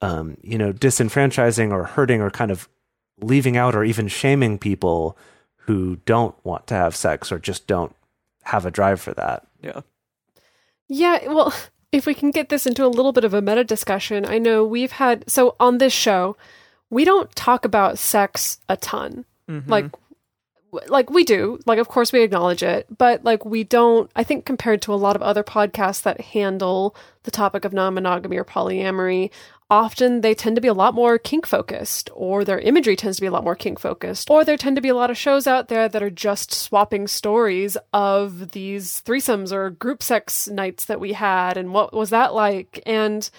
[0.00, 2.68] um, you know disenfranchising or hurting or kind of
[3.20, 5.16] leaving out or even shaming people
[5.66, 7.94] who don't want to have sex or just don't
[8.42, 9.80] have a drive for that Yeah.
[10.88, 11.54] Yeah, well,
[11.92, 14.64] if we can get this into a little bit of a meta discussion, I know
[14.64, 16.36] we've had so on this show,
[16.90, 19.24] we don't talk about sex a ton.
[19.66, 20.03] Like w-
[20.88, 21.58] like we do.
[21.66, 24.96] Like of course we acknowledge it, but like we don't I think compared to a
[24.96, 29.30] lot of other podcasts that handle the topic of non-monogamy or polyamory,
[29.70, 33.22] often they tend to be a lot more kink focused or their imagery tends to
[33.22, 35.46] be a lot more kink focused or there tend to be a lot of shows
[35.46, 41.00] out there that are just swapping stories of these threesomes or group sex nights that
[41.00, 43.30] we had and what was that like and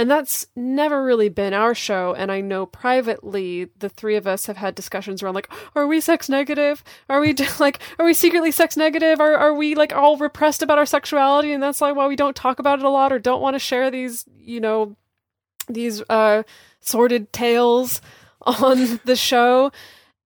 [0.00, 4.46] and that's never really been our show and i know privately the three of us
[4.46, 6.82] have had discussions around like are we sex negative?
[7.08, 9.20] Are we like are we secretly sex negative?
[9.20, 12.36] Are, are we like all repressed about our sexuality and that's like why we don't
[12.36, 14.96] talk about it a lot or don't want to share these you know
[15.68, 16.42] these uh
[16.80, 18.00] sordid tales
[18.42, 19.70] on the show?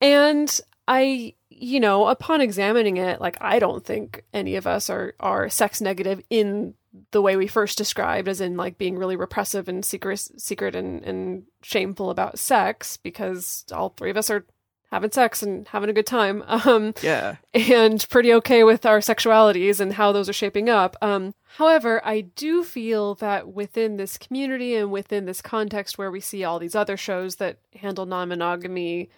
[0.00, 5.14] And i you know upon examining it like i don't think any of us are
[5.20, 6.74] are sex negative in
[7.10, 11.02] the way we first described as in like being really repressive and secret secret and,
[11.02, 14.44] and shameful about sex because all three of us are
[14.92, 17.36] having sex and having a good time um Yeah.
[17.52, 20.96] and pretty okay with our sexualities and how those are shaping up.
[21.02, 26.20] Um, however, I do feel that within this community and within this context where we
[26.20, 29.08] see all these other shows that handle non-monogamy,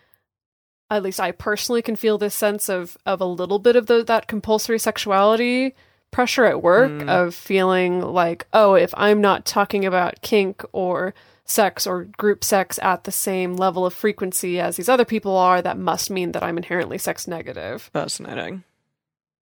[0.89, 4.03] at least I personally can feel this sense of of a little bit of the,
[4.05, 5.75] that compulsory sexuality
[6.17, 7.11] pressure at work mm.
[7.11, 11.13] of feeling like, oh, if I'm not talking about kink or
[11.45, 15.61] sex or group sex at the same level of frequency as these other people are,
[15.61, 17.91] that must mean that I'm inherently sex negative.
[17.93, 18.65] Fascinating.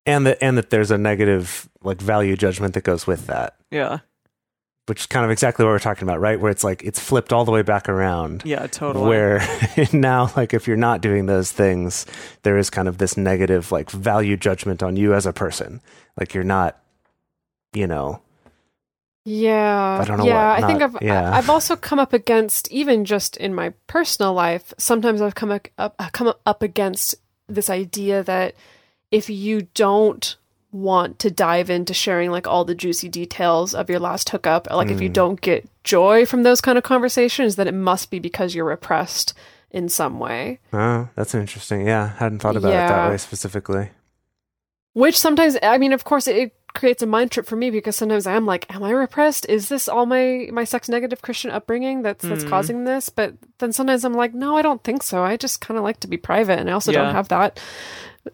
[0.07, 3.99] and that and that there's a negative like value judgment that goes with that Yeah.
[4.91, 7.33] Which is kind of exactly what we're talking about right where it's like it's flipped
[7.33, 9.09] all the way back around Yeah, totally.
[9.09, 9.41] where
[9.93, 12.05] now like if you're not doing those things
[12.43, 15.81] there is kind of this negative like value judgment on you as a person
[16.19, 16.77] like you're not
[17.73, 18.21] you know
[19.25, 21.31] Yeah, I don't know Yeah, what- I think I've yeah.
[21.31, 24.73] I- I've also come up against even just in my personal life.
[24.79, 27.15] Sometimes I've come ac- up come up against
[27.49, 28.55] this idea that
[29.11, 30.37] if you don't
[30.73, 34.91] want to dive into sharing like all the juicy details of your last hookup, like
[34.91, 35.13] if you Hmm.
[35.15, 39.35] don't get joy from those kind of conversations, then it must be because you're repressed
[39.73, 40.59] in some way.
[40.73, 43.91] oh that's interesting yeah hadn't thought about it that way specifically
[44.93, 47.95] Which sometimes, I mean, of course, it, it creates a mind trip for me because
[47.95, 49.47] sometimes I'm like, am I repressed?
[49.49, 53.09] Is this all my my sex negative Christian upbringing that's that's causing this?
[53.09, 55.23] But then sometimes I'm like, no, I don't think so.
[55.23, 57.03] I just kind of like to be private, and I also Yeah.
[57.05, 57.61] don't have that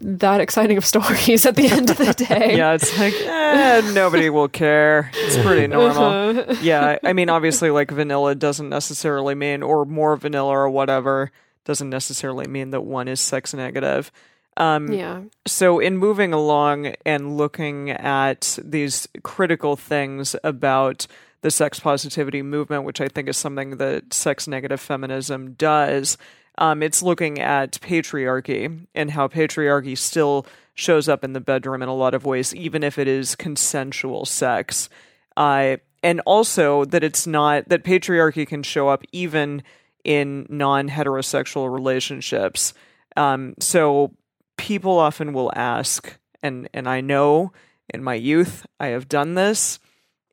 [0.01, 2.57] that exciting of stories at the end of the day.
[2.57, 5.11] yeah, it's like eh, nobody will care.
[5.13, 6.03] It's pretty normal.
[6.03, 6.55] Uh-huh.
[6.61, 11.31] yeah, I mean, obviously, like vanilla doesn't necessarily mean, or more vanilla or whatever,
[11.65, 14.11] doesn't necessarily mean that one is sex negative.
[14.57, 15.21] Um, yeah.
[15.45, 22.41] so, in moving along and looking at these critical things about the the sex positivity
[22.41, 26.17] movement, which I think is something that sex negative feminism does.
[26.57, 31.89] Um, it's looking at patriarchy and how patriarchy still shows up in the bedroom in
[31.89, 34.89] a lot of ways, even if it is consensual sex.
[35.35, 39.63] Uh, and also that it's not that patriarchy can show up even
[40.03, 42.73] in non heterosexual relationships.
[43.15, 44.13] Um, so
[44.57, 47.51] people often will ask, and and I know
[47.93, 49.79] in my youth I have done this,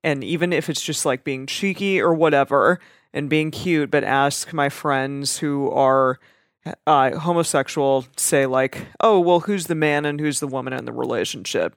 [0.03, 2.79] and even if it's just like being cheeky or whatever
[3.15, 6.19] and being cute, but ask my friends who are
[6.87, 10.93] uh, homosexual, say like, oh well, who's the man and who's the woman in the
[10.93, 11.77] relationship?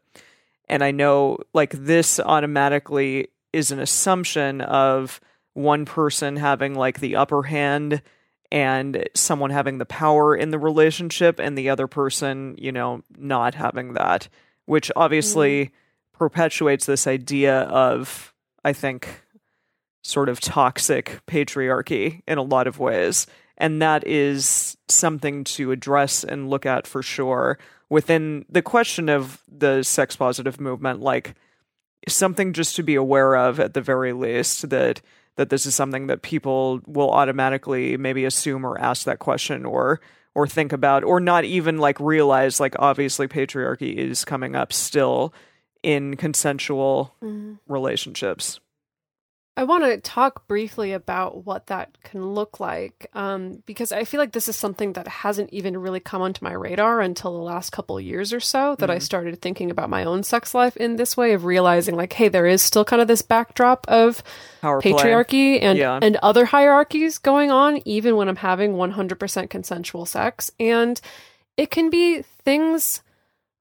[0.68, 5.22] And I know like this automatically is an assumption of
[5.54, 8.02] one person having like the upper hand
[8.52, 13.54] and someone having the power in the relationship and the other person, you know, not
[13.54, 14.28] having that,
[14.66, 15.72] which obviously
[16.14, 19.26] perpetuates this idea of, I think,
[20.08, 23.28] sort of toxic patriarchy in a lot of ways.
[23.58, 27.58] And that is something to address and look at for sure
[27.90, 31.36] within the question of the sex positive movement, like
[32.08, 35.02] something just to be aware of at the very least that
[35.36, 40.00] that this is something that people will automatically maybe assume or ask that question or
[40.34, 45.34] or think about or not even like realize like obviously patriarchy is coming up still
[45.84, 47.56] in consensual mm-hmm.
[47.68, 48.60] relationships.
[49.58, 54.20] I want to talk briefly about what that can look like um, because I feel
[54.20, 57.72] like this is something that hasn't even really come onto my radar until the last
[57.72, 60.98] couple of years or so that I started thinking about my own sex life in
[60.98, 64.24] this way of realizing like, hey, there is still kind of this backdrop of
[64.62, 64.94] Power play.
[64.94, 65.98] patriarchy and Yeah.
[66.04, 71.02] and other hierarchies going on even when I'm having 100% consensual sex and
[71.58, 73.02] it can be things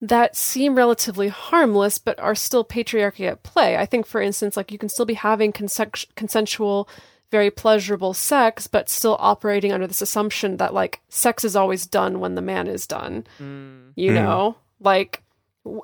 [0.08, 3.76] that seem relatively harmless but are still patriarchy at play.
[3.76, 6.88] I think for instance like you can still be having consen- consensual
[7.30, 12.20] very pleasurable sex but still operating under this assumption that like sex is always done
[12.20, 13.26] when the man is done.
[13.40, 13.92] Mm.
[13.96, 14.14] You hmm.
[14.16, 14.56] know?
[14.80, 15.22] Like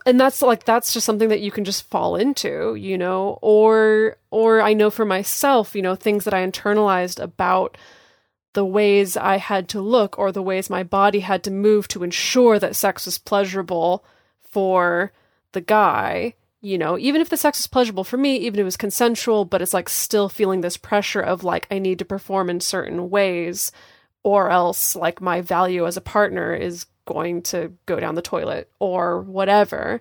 [0.07, 4.17] and that's like that's just something that you can just fall into you know or
[4.31, 7.77] or i know for myself you know things that i internalized about
[8.55, 12.03] the ways i had to look or the ways my body had to move to
[12.03, 14.05] ensure that sex was pleasurable
[14.43, 15.13] for
[15.53, 18.65] the guy you know even if the sex was pleasurable for me even if it
[18.65, 22.49] was consensual but it's like still feeling this pressure of like i need to perform
[22.49, 23.73] in certain ways
[24.23, 28.71] or else like my value as a partner is going to go down the toilet
[28.79, 30.01] or whatever.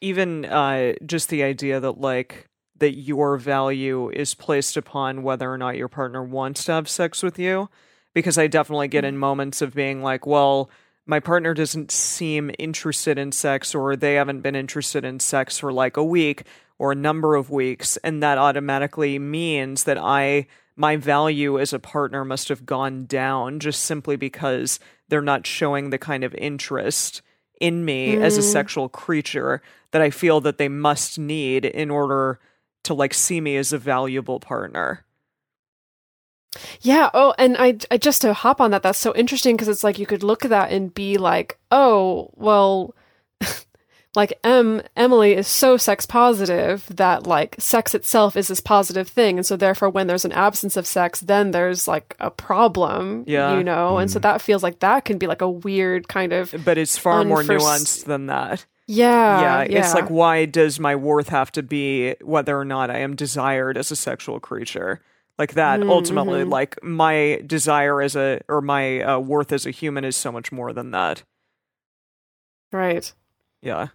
[0.00, 2.47] even uh, just the idea that like
[2.78, 7.22] that your value is placed upon whether or not your partner wants to have sex
[7.22, 7.68] with you?
[8.14, 9.18] Because i definitely get in mm.
[9.18, 10.70] moments of being like well
[11.08, 15.72] my partner doesn't seem interested in sex or they haven't been interested in sex for
[15.72, 16.42] like a week
[16.78, 17.96] or a number of weeks.
[18.04, 23.58] And that automatically means that i my value as a partner must have gone down
[23.58, 27.20] just simply because they're not showing the kind of interest
[27.60, 28.52] in me as a mm.
[28.52, 29.60] sexual creature
[29.90, 32.38] that I feel that they must need in order
[32.88, 35.04] to like see me as a valuable partner.
[36.80, 37.10] Yeah.
[37.14, 39.98] Oh, and I, I just to hop on that, that's so interesting because it's like
[39.98, 42.94] you could look at that and be like, oh, well,
[44.16, 49.38] like M Emily is so sex positive that like sex itself is this positive thing,
[49.38, 53.24] and so therefore when there's an absence of sex, then there's like a problem.
[53.26, 53.56] Yeah.
[53.56, 54.22] You know, and so mm.
[54.22, 57.42] that feels like that can be like a weird kind of But it's far more
[57.42, 58.64] nuanced than that.
[58.88, 59.64] Yeah.
[59.68, 63.14] yeah, it's like why does my worth have to be whether or not I am
[63.14, 65.00] desired as a sexual creature?
[65.38, 70.04] Like that ultimately like my desire as a or my uh, worth as a human
[70.04, 71.22] is so much more than that.
[72.72, 73.12] right.
[73.62, 73.88] Yeah.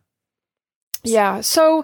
[1.03, 1.41] Yeah.
[1.41, 1.83] So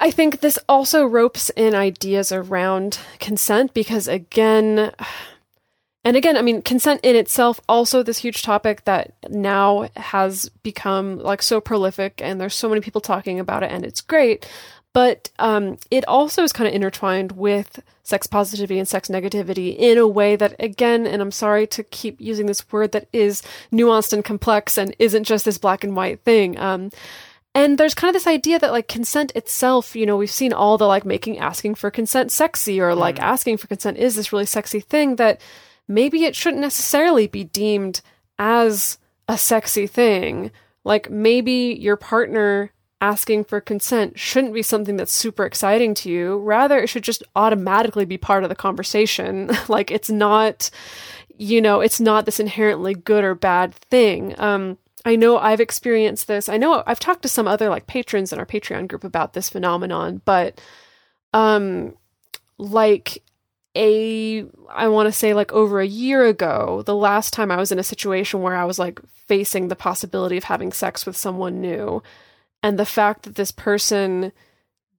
[0.00, 4.92] I think this also ropes in ideas around consent because, again,
[6.04, 11.18] and again, I mean, consent in itself, also this huge topic that now has become
[11.18, 14.48] like so prolific and there's so many people talking about it and it's great.
[14.92, 19.98] But um, it also is kind of intertwined with sex positivity and sex negativity in
[19.98, 24.12] a way that, again, and I'm sorry to keep using this word that is nuanced
[24.12, 26.56] and complex and isn't just this black and white thing.
[26.60, 26.90] Um,
[27.56, 30.76] and there's kind of this idea that like consent itself, you know, we've seen all
[30.76, 34.46] the like making asking for consent sexy or like asking for consent is this really
[34.46, 35.40] sexy thing that
[35.88, 38.00] maybe it shouldn't necessarily be deemed
[38.38, 40.50] as a sexy thing.
[40.84, 46.38] Like maybe your partner asking for consent shouldn't be something that's super exciting to you.
[46.38, 49.50] Rather, it should just automatically be part of the conversation.
[49.68, 50.70] like it's not,
[51.36, 54.34] you know, it's not this inherently good or bad thing.
[54.38, 56.48] Um, I know I've experienced this.
[56.48, 59.50] I know I've talked to some other like patrons in our Patreon group about this
[59.50, 60.60] phenomenon, but
[61.34, 61.94] um
[62.58, 63.22] like
[63.76, 67.72] a I want to say like over a year ago, the last time I was
[67.72, 71.60] in a situation where I was like facing the possibility of having sex with someone
[71.60, 72.02] new
[72.62, 74.32] and the fact that this person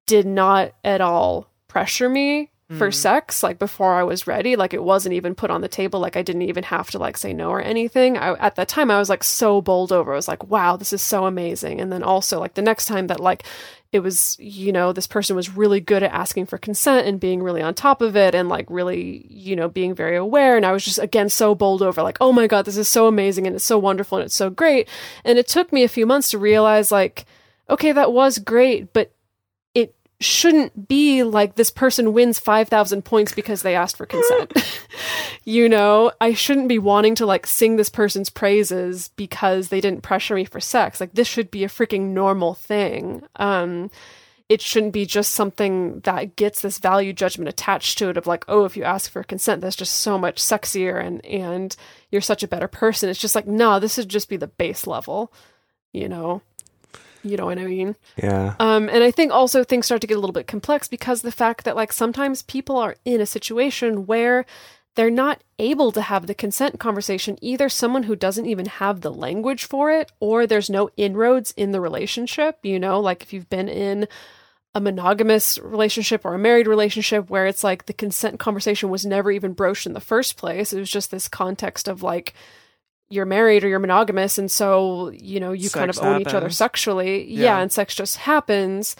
[0.05, 2.93] did not at all pressure me for hmm.
[2.93, 6.17] sex like before I was ready like it wasn't even put on the table like
[6.17, 8.17] I didn't even have to like say no or anything.
[8.17, 10.13] I, at that time I was like so bowled over.
[10.13, 11.79] I was like wow this is so amazing.
[11.79, 13.43] And then also like the next time that like
[13.91, 17.43] it was you know this person was really good at asking for consent and being
[17.43, 20.57] really on top of it and like really you know being very aware.
[20.57, 23.05] And I was just again so bowled over like oh my god this is so
[23.05, 24.89] amazing and it's so wonderful and it's so great.
[25.23, 27.25] And it took me a few months to realize like
[27.69, 29.14] okay that was great but
[30.21, 34.53] shouldn't be like this person wins 5000 points because they asked for consent.
[35.47, 40.01] You know i shouldn't be wanting to like sing this person's praises because they didn't
[40.01, 40.99] pressure me for sex.
[40.99, 43.21] Like this should be a freaking normal thing.
[43.35, 43.91] Um
[44.49, 48.43] it shouldn't be just something that gets this value judgment attached to it of like
[48.47, 51.75] oh if you ask for consent that's just so much sexier and and
[52.09, 53.09] you're such a better person.
[53.09, 55.31] It's just like no this should just be the base level
[55.93, 56.41] you know
[57.25, 58.55] you know what i mean Yeah.
[58.59, 61.31] um, and I think also things start to get a little bit complex because the
[61.31, 64.45] fact that like sometimes people are in a situation where
[64.95, 69.11] they're not able to have the consent conversation, either someone who doesn't even have the
[69.11, 72.59] language for it, or there's no inroads in the relationship.
[72.63, 74.07] You know, like if you've been in
[74.73, 79.31] a monogamous relationship or a married relationship where it's like the consent conversation was never
[79.31, 80.71] even broached in the first place.
[80.71, 82.33] It was just this context of like,
[83.09, 86.33] you're married or you're monogamous and so you know you kind of Sex own each
[86.33, 87.43] other sexually yeah.
[87.43, 87.59] Yeah.
[87.59, 88.95] and sex just happens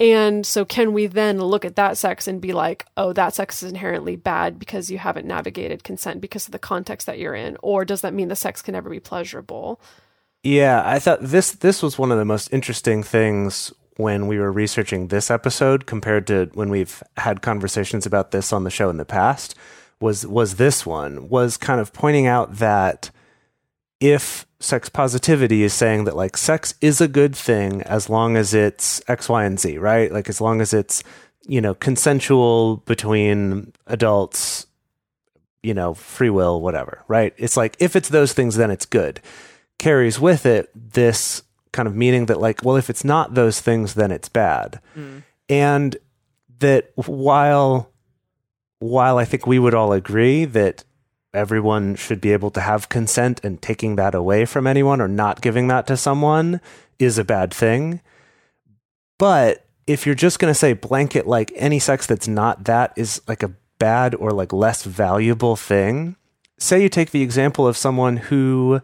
[0.00, 3.62] and so can we then look at that sex and be like oh that sex
[3.62, 7.56] is inherently bad because you haven't navigated consent because of the context that you're in
[7.62, 9.80] or does that mean the sex can never be pleasurable
[10.44, 14.52] Yeah, I thought this this was one of the most interesting things when we were
[14.52, 18.96] researching this episode compared to when we've had conversations about this on the show in
[18.96, 19.56] the past
[20.00, 23.10] was was this one was kind of pointing out that
[24.00, 28.54] if sex positivity is saying that like sex is a good thing as long as
[28.54, 30.12] it's X, Y, and Z, right?
[30.12, 31.02] Like as long as it's,
[31.46, 34.66] you know, consensual between adults,
[35.62, 37.34] you know, free will, whatever, right?
[37.36, 39.20] It's like if it's those things, then it's good.
[39.78, 41.42] Carries with it this
[41.72, 44.80] kind of meaning that like, well, if it's not those things, then it's bad.
[44.96, 45.22] Mm.
[45.48, 45.96] And
[46.58, 47.90] that while
[48.80, 50.84] while I think we would all agree that
[51.38, 55.40] everyone should be able to have consent and taking that away from anyone or not
[55.40, 56.60] giving that to someone
[56.98, 58.00] is a bad thing.
[59.18, 63.22] But if you're just going to say blanket like any sex that's not that is
[63.26, 66.16] like a bad or like less valuable thing,
[66.58, 68.80] say you take the example of someone who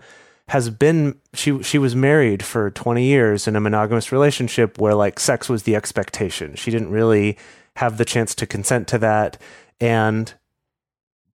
[0.48, 5.18] has been she she was married for 20 years in a monogamous relationship where like
[5.18, 6.54] sex was the expectation.
[6.54, 7.36] She didn't really
[7.76, 9.40] have the chance to consent to that
[9.80, 10.34] and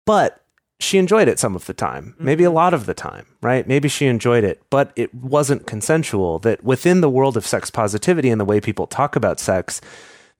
[0.06, 0.44] but
[0.80, 2.56] she enjoyed it some of the time, maybe a mm-hmm.
[2.56, 3.68] lot of the time, right?
[3.68, 6.40] Maybe she enjoyed it, but it wasn't consensual.
[6.40, 9.82] That within the world of sex positivity and the way people talk about sex,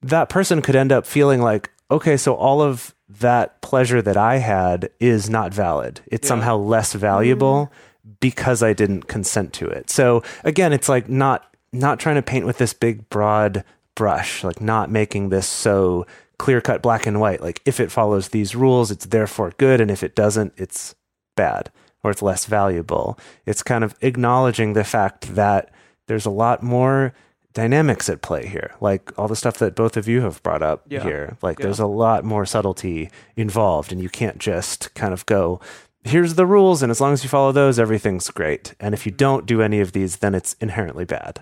[0.02, 4.38] that person could end up feeling like, okay, so all of that pleasure that I
[4.38, 6.02] had is not valid.
[6.08, 8.12] It's somehow less valuable mm-hmm.
[8.20, 9.90] because I didn't consent to it.
[9.90, 13.64] So again, it's like not not trying to paint with this big broad
[13.94, 16.08] brush, like not making this so
[16.40, 17.42] clear cut black and white.
[17.42, 20.96] Like if it follows these rules, it's therefore good, and if it doesn't, it's
[21.36, 21.70] bad
[22.04, 23.20] or it's less valuable.
[23.46, 25.70] It's kind of acknowledging the fact that
[26.08, 27.14] there's a lot more
[27.54, 30.84] dynamics at play here, like all the stuff that both of you have brought up
[30.88, 31.04] Yeah.
[31.04, 31.38] here.
[31.42, 31.66] Like Yeah.
[31.66, 35.60] there's a lot more subtlety involved, and you can't just kind of go,
[36.04, 38.76] here's the rules, and as long as you follow those, everything's great.
[38.80, 41.42] And if you don't do any of these, then it's inherently bad.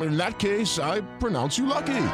[0.00, 2.06] In that case, I pronounce you lucky.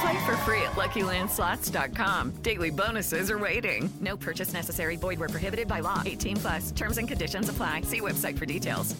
[0.00, 2.32] Play for free at LuckyLandSlots.com.
[2.42, 3.90] Daily bonuses are waiting.
[4.00, 4.96] No purchase necessary.
[4.96, 6.02] Void where prohibited by law.
[6.06, 6.70] 18 plus.
[6.70, 7.82] Terms and conditions apply.
[7.82, 8.94] See website for details.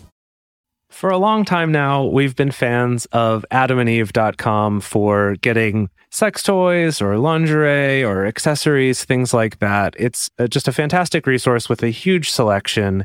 [0.90, 7.18] For a long time now, we've been fans of adamandeve.com for getting sex toys or
[7.18, 9.94] lingerie or accessories, things like that.
[9.98, 13.04] It's uh, just a fantastic resource with a huge selection.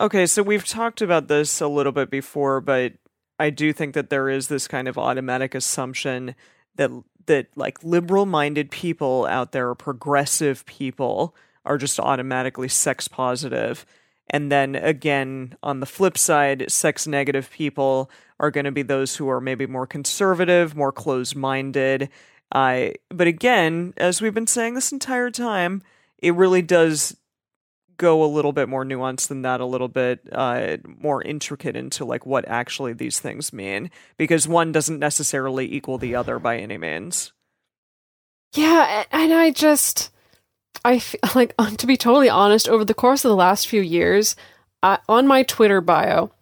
[0.00, 2.94] Okay, so we've talked about this a little bit before, but
[3.38, 6.34] I do think that there is this kind of automatic assumption
[6.76, 6.90] that
[7.26, 11.34] that like liberal-minded people out there, progressive people,
[11.64, 13.86] are just automatically sex positive.
[14.28, 19.16] And then again, on the flip side, sex negative people are going to be those
[19.16, 22.10] who are maybe more conservative, more closed-minded.
[22.52, 25.82] Uh, but again, as we've been saying this entire time,
[26.18, 27.16] it really does
[27.96, 32.04] go a little bit more nuanced than that, a little bit uh, more intricate into
[32.04, 36.78] like what actually these things mean, because one doesn't necessarily equal the other by any
[36.78, 37.32] means.
[38.54, 40.10] Yeah, and I just,
[40.84, 42.68] I f- like to be totally honest.
[42.68, 44.36] Over the course of the last few years,
[44.82, 46.32] I, on my Twitter bio,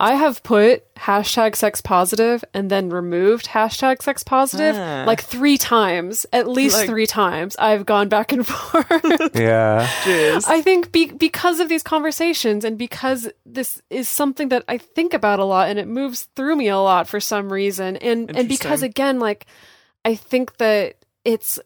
[0.00, 5.04] I have put hashtag sex positive and then removed hashtag sex positive Ah.
[5.06, 7.54] like three times, at least Like- three times.
[7.58, 9.36] I've gone back and forth.
[9.36, 9.86] Yeah.
[10.04, 10.44] Jeez.
[10.48, 15.12] I think be- because of these conversations and because this is something that I think
[15.14, 18.48] about a lot and it moves through me a lot for some reason and and
[18.48, 19.46] because again like
[20.04, 21.58] I think that it's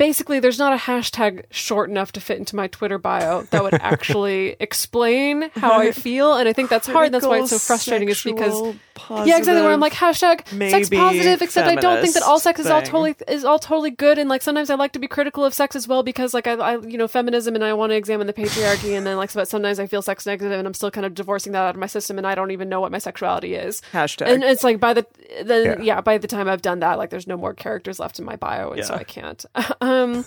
[0.00, 3.74] basically there's not a hashtag short enough to fit into my Twitter bio that would
[3.82, 8.08] actually explain how I feel and I think that's hard that's why it's so frustrating
[8.08, 8.74] is because
[9.08, 9.62] yeah, exactly.
[9.62, 12.82] Where I'm like hashtag sex positive, except I don't think that all sex is all
[12.82, 14.18] totally is all totally good.
[14.18, 16.54] And like sometimes I like to be critical of sex as well because like I,
[16.54, 18.96] I you know feminism and I want to examine the patriarchy.
[18.96, 21.52] And then like but sometimes I feel sex negative and I'm still kind of divorcing
[21.52, 23.82] that out of my system and I don't even know what my sexuality is.
[23.92, 24.32] Hashtag.
[24.32, 25.06] And it's like by the
[25.44, 25.82] then Yeah.
[25.82, 26.00] yeah.
[26.00, 28.72] by the time I've done that, like there's no more characters left in my bio,
[28.72, 29.44] and so I can't.
[29.90, 30.24] um,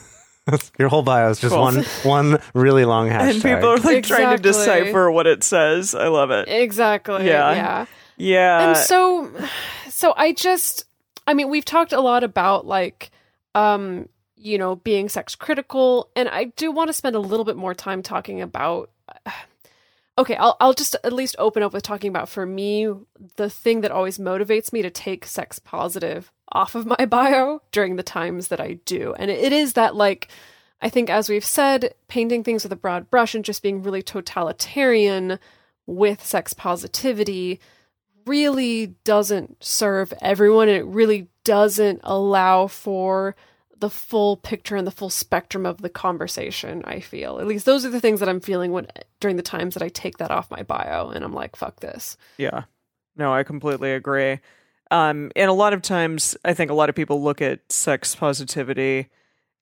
[0.77, 1.61] Your whole bio is just Cool.
[1.61, 3.29] one one really long hashtag.
[3.35, 5.95] and people are like trying to decipher what it says.
[5.95, 6.47] I love it.
[6.49, 7.25] exactly.
[7.27, 7.53] Yeah.
[7.53, 7.85] Yeah.
[8.17, 8.67] Yeah.
[8.69, 9.31] and so
[9.89, 10.85] so i just
[11.25, 13.09] i mean we've talked a lot about like
[13.55, 17.55] um you know being sex critical and i do want to spend a little bit
[17.55, 18.91] more time talking about
[20.17, 22.87] okay I'll, I'll just at least open up with talking about for me
[23.35, 27.95] the thing that always motivates me to take sex positive off of my bio during
[27.95, 29.13] the times that i do.
[29.17, 30.27] And it is that like
[30.81, 34.01] i think as we've said painting things with a broad brush and just being really
[34.01, 35.39] totalitarian
[35.85, 37.59] with sex positivity
[38.25, 40.69] really doesn't serve everyone.
[40.69, 43.35] And it really doesn't allow for
[43.83, 47.85] the full picture and the full spectrum of the conversation i feel at least those
[47.85, 48.87] are the things that i'm feeling when
[49.19, 52.17] during the times that i take that off my bio and i'm like fuck this
[52.37, 52.63] Yeah.
[53.15, 54.39] No, I completely agree.
[54.91, 58.15] Um, and a lot of times, I think a lot of people look at sex
[58.15, 59.09] positivity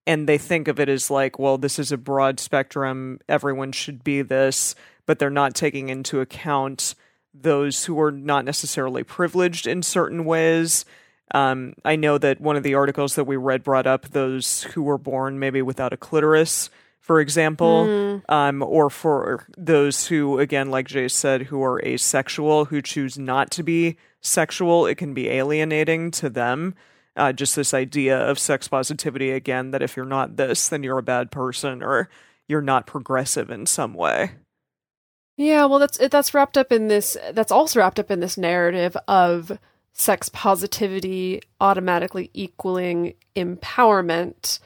[0.07, 3.19] and they think of it as like, well, this is a broad spectrum.
[3.29, 6.95] Everyone should be this, but they're not taking into account
[7.33, 10.85] those who are not necessarily privileged in certain ways.
[11.33, 14.83] Um, I know that one of the articles that we read brought up those who
[14.83, 16.69] were born maybe without a clitoris,
[16.99, 22.81] for example, um, or for those who, again, like Jase said, who are asexual, who
[22.81, 24.85] choose not to be sexual.
[24.85, 26.75] It can be alienating to them.
[27.15, 30.97] Uh, just this idea of sex positivity again, that if you're not this, then you're
[30.97, 32.09] a bad person or
[32.47, 34.31] you're not progressive in some way.
[35.37, 38.95] yeah well that's that's wrapped up in this that's also wrapped up in this narrative
[39.07, 39.57] of
[39.93, 44.59] sex positivity automatically equaling empowerment.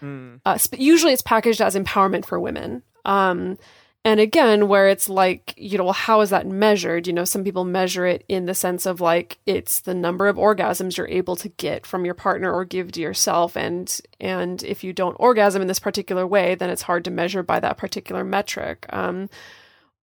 [0.46, 2.84] Uh, sp- usually it's packaged as empowerment for women.
[3.04, 3.58] Um,
[4.04, 7.08] and again where it's like you know well how is that measured?
[7.08, 10.38] You know some people measure it in the sense of like it's the number of
[10.38, 13.58] orgasms you're able to get from your partner or give to yourself.
[13.58, 17.42] And and if you don't orgasm in this particular way then it's hard to measure
[17.42, 18.86] by that particular metric.
[18.90, 19.28] Um,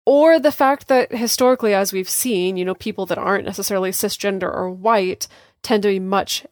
[0.04, 4.44] or the fact that historically as we've seen you know people that aren't necessarily cisgender
[4.52, 5.28] or white
[5.62, 6.44] tend to be much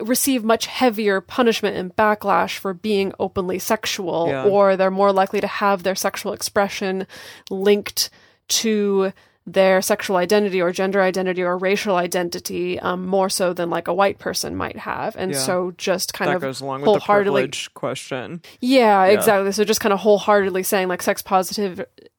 [0.00, 4.44] receive much heavier punishment and backlash for being openly sexual Yeah.
[4.44, 7.06] or they're more likely to have their sexual expression
[7.50, 8.10] linked
[8.48, 9.12] to
[9.48, 13.94] their sexual identity or gender identity or racial identity um, more so than like a
[13.94, 15.38] white person might have and Yeah.
[15.38, 18.42] so just kind that of goes along with the wholeheartedly privilege question.
[18.60, 19.52] yeah, exactly.
[19.52, 21.22] So just kind of wholeheartedly saying like sex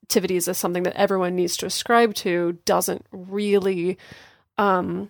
[0.07, 3.97] positivity is something that everyone needs to ascribe to doesn't really
[4.57, 5.09] um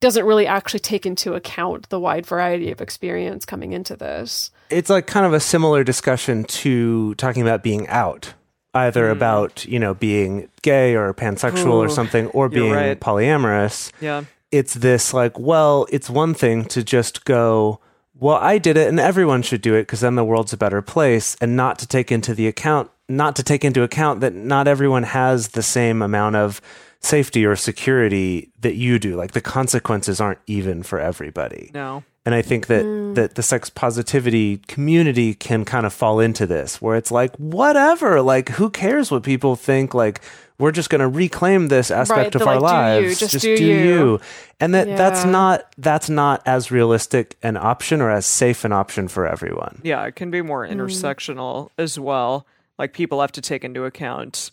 [0.00, 4.50] doesn't really actually take into account the wide variety of experience coming into this.
[4.70, 8.32] it's like kind of a similar discussion to talking about being out
[8.72, 13.00] either about you know being gay or pansexual or something or being right.
[13.00, 14.24] polyamorous Yeah.
[14.52, 17.80] it's this like well it's one thing to just go
[18.14, 20.82] well i did it and everyone should do it because then the world's a better
[20.82, 24.66] place and not to take into the account not to take into account that not
[24.68, 26.60] everyone has the same amount of
[27.00, 32.04] safety or security that you do like the consequences aren't even for everybody No.
[32.26, 32.84] and I think that
[33.14, 38.20] that the sex positivity community can kind of fall into this where it's like whatever,
[38.22, 40.20] like who cares what people think like
[40.58, 43.18] we're just going to reclaim this aspect Right, of our like, do you, lives.
[43.20, 44.20] just do you.
[44.60, 49.08] And that that's not that's not as realistic an option or as safe an option
[49.08, 49.80] for everyone.
[49.82, 50.72] Yeah, it can be more Mm.
[50.74, 52.46] intersectional as well.
[52.80, 54.50] Like people have to take into account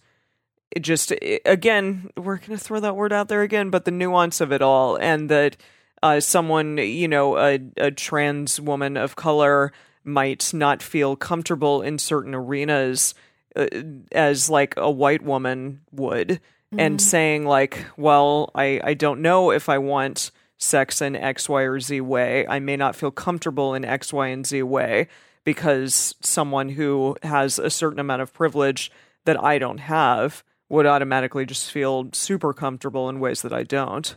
[0.72, 3.92] it just i again, we're going to throw that word out there again, but the
[3.92, 5.58] nuance of it all and that
[6.04, 9.72] uh, someone, you know, a, a trans woman of color
[10.04, 13.16] might not feel comfortable in certain arenas
[13.56, 13.66] uh,
[14.12, 16.40] as like a white woman would.
[16.78, 21.62] And saying like, well, I I don't know if I want sex in X, Y,
[21.62, 22.46] or Z way.
[22.46, 25.08] I may not feel comfortable in X, Y, and Z way
[25.48, 28.92] because someone who has a certain amount of privilege
[29.24, 34.14] that I don't have would automatically just feel super comfortable in ways that I don't.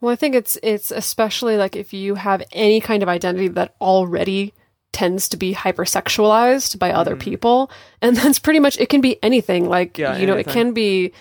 [0.00, 3.74] Well, I think it's it's especially like if you have any kind of identity that
[3.80, 4.54] already
[4.92, 7.28] tends to be hypersexualized by other mm-hmm.
[7.28, 9.68] people, and that's pretty much it can be anything.
[9.68, 10.50] Like Yeah, you know, anything.
[10.52, 11.12] it can be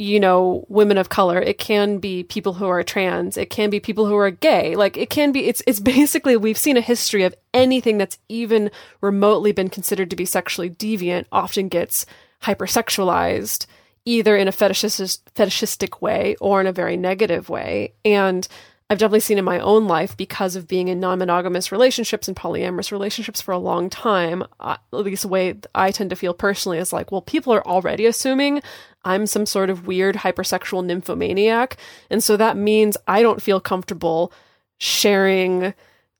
[0.00, 3.78] you know women of color, it can be people who are trans, it can be
[3.78, 4.74] people who are gay.
[4.74, 8.70] Like it can be it's it's basically we've seen a history of anything that's even
[9.02, 12.06] remotely been considered to be sexually deviant often gets
[12.42, 13.66] hypersexualized
[14.06, 17.92] either in a fetishist, fetishistic way or in a very negative way.
[18.02, 18.48] And
[18.90, 22.36] I've definitely seen in my own life because of being in non monogamous relationships and
[22.36, 24.42] polyamorous relationships for a long time.
[24.58, 27.64] Uh, at least the way I tend to feel personally is like, well, people are
[27.64, 28.62] already assuming
[29.04, 31.76] I'm some sort of weird hypersexual nymphomaniac.
[32.10, 34.32] And so that means I don't feel comfortable
[34.78, 35.72] sharing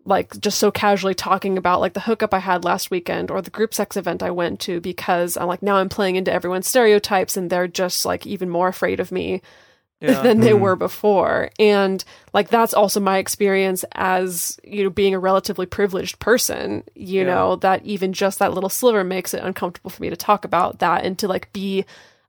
[0.04, 3.50] like just so casually talking about like the hookup I had last weekend or the
[3.50, 7.36] group sex event I went to because I'm like now I'm playing into everyone's stereotypes
[7.36, 9.42] and they're just like even more afraid of me
[10.10, 10.22] Yeah.
[10.22, 10.60] than they hmm.
[10.60, 11.50] were before.
[11.58, 17.20] And like that's also my experience as, you know, being a relatively privileged person, you
[17.20, 17.26] Yeah.
[17.26, 20.78] know, that even just that little sliver makes it uncomfortable for me to talk about
[20.78, 21.84] that and to like be,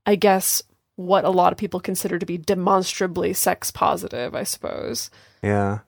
[0.05, 0.61] I guess,
[0.97, 5.09] what a lot of people consider to be demonstrably sex positive, I suppose.
[5.41, 5.79] Yeah.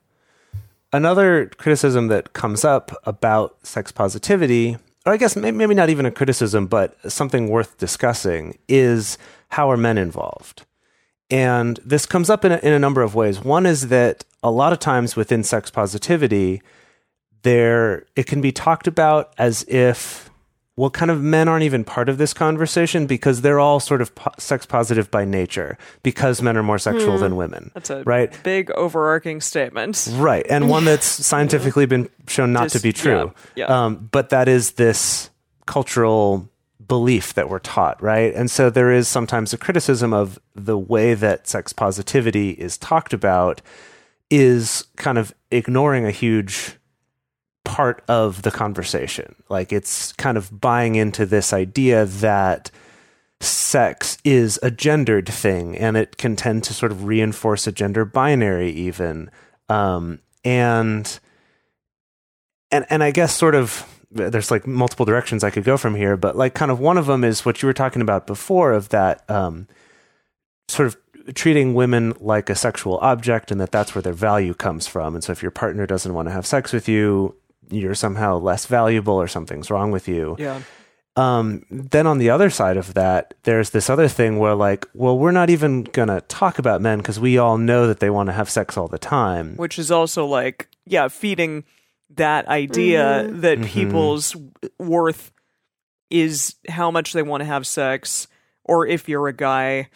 [0.93, 6.11] Another criticism that comes up about sex positivity, or I guess maybe not even a
[6.11, 9.17] criticism, but something worth discussing, is
[9.49, 10.65] how are men involved?
[11.29, 13.41] And this comes up in a, in a number of ways.
[13.41, 16.61] One is that a lot of times within sex positivity,
[17.43, 20.29] there it can be talked about as if
[20.75, 24.15] well, kind of men aren't even part of this conversation because they're all sort of
[24.15, 27.69] po- sex positive by nature because men are more sexual than women.
[27.75, 28.35] That's a right.
[28.43, 30.09] big overarching statement.
[30.13, 33.33] Right, and one that's scientifically been shown not to be true.
[33.55, 33.85] yeah, yeah.
[33.85, 35.29] Um, but that is this
[35.67, 36.49] cultural
[36.87, 38.33] belief that we're taught, right?
[38.33, 43.13] And so there is sometimes a criticism of the way that sex positivity is talked
[43.13, 43.61] about
[44.29, 46.77] is kind of ignoring a huge
[47.63, 49.35] part of the conversation.
[49.49, 52.71] Like it's kind of buying into this idea that
[53.43, 58.05] sex is a gendered thing and it can tend to sort of reinforce a gender
[58.05, 59.29] binary even
[59.67, 61.19] um and
[62.71, 66.15] and and i guess sort of there's like multiple directions i could go from here
[66.17, 68.89] but like kind of one of them is what you were talking about before of
[68.89, 69.67] that um
[70.67, 70.97] sort of
[71.35, 75.23] treating women like a sexual object and that that's where their value comes from and
[75.23, 77.35] so if your partner doesn't want to have sex with you
[77.69, 80.61] you're somehow less valuable or something's wrong with you Yeah.
[81.15, 85.17] um, then on the other side of that, there's this other thing where, like, well,
[85.17, 88.27] we're not even going to talk about men because we all know that they want
[88.29, 89.55] to have sex all the time.
[89.55, 91.63] Which is also like, yeah, feeding
[92.17, 93.41] that idea mm-hmm.
[93.41, 93.65] that Mhm.
[93.65, 94.35] people's
[94.79, 95.31] worth
[96.09, 98.27] is how much they want to have sex,
[98.63, 99.89] or if you're a guy,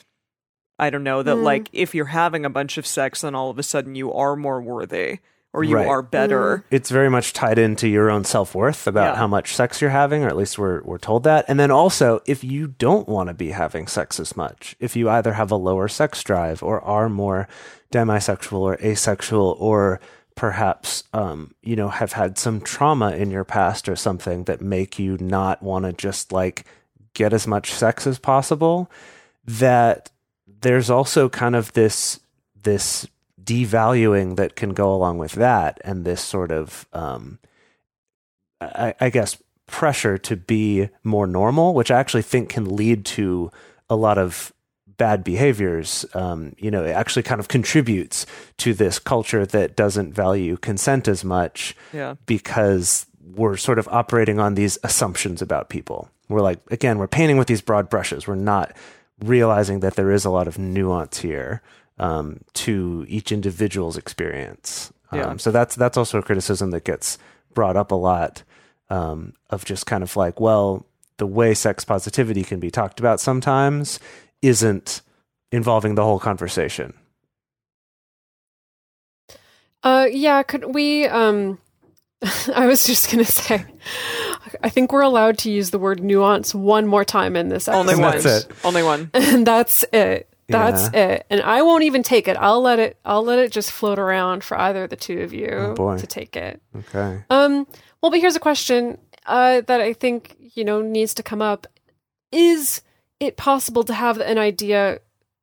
[0.80, 1.44] I don't know, that mm.
[1.44, 4.36] like if you're having a bunch of sex, then all of a sudden you are
[4.36, 5.20] more worthy.
[5.54, 5.88] or you Right.
[5.88, 6.58] are better.
[6.58, 6.64] Mm.
[6.72, 9.16] it's very much tied into your own self-worth about Yeah.
[9.16, 12.20] how much sex you're having or at least we're, we're told that and then also
[12.28, 15.56] if you don't want to be having sex as much if you either have a
[15.56, 17.48] lower sex drive or are more
[17.92, 20.00] demisexual or asexual or
[20.38, 24.98] perhaps um, you know have had some trauma in your past or something that make
[24.98, 26.64] you not want to just like
[27.14, 28.90] get as much sex as possible
[29.44, 30.12] that
[30.62, 32.20] there's also kind of this
[32.62, 33.08] this
[33.44, 37.40] devaluing that can go along with that and this sort of um,
[38.62, 43.52] I, I guess pressure to be more normal which i actually think can lead to
[43.90, 44.54] a lot of
[44.98, 48.26] bad behaviors um, you know it actually kind of contributes
[48.58, 52.16] to this culture that doesn't value consent as much Yeah.
[52.26, 56.10] because we're sort of operating on these assumptions about people.
[56.30, 58.26] We're like, again, we're painting with these broad brushes.
[58.26, 58.74] We're not
[59.24, 61.62] realizing that there is a lot of nuance here
[62.00, 64.92] um, to each individual's experience.
[65.12, 67.18] Um, So that's that's also a criticism that gets
[67.54, 68.44] brought up a lot
[68.90, 70.86] um, of just kind of like, well,
[71.18, 74.00] the way sex positivity can be talked about sometimes
[74.42, 75.02] isn't
[75.52, 76.94] involving the whole conversation.
[79.84, 81.60] Uh, yeah, could we, um,
[82.56, 83.64] I was just gonna say,
[84.62, 87.80] I think we're allowed to use the word nuance one more time in this episode.
[87.80, 88.12] Only one.
[88.12, 88.52] that's it.
[88.64, 89.12] Only one.
[89.14, 90.30] and that's it.
[90.50, 91.26] That's it.
[91.30, 92.38] And I won't even take it.
[92.38, 92.98] I'll let it.
[93.04, 96.08] I'll let it just float around for either of the two of you Oh, to
[96.08, 96.62] take it.
[96.74, 97.22] Okay.
[97.30, 97.68] Um.
[98.02, 101.68] Well, but here's a question uh, that I think you know needs to come up:
[102.32, 102.82] Is
[103.20, 105.00] it possible to have an idea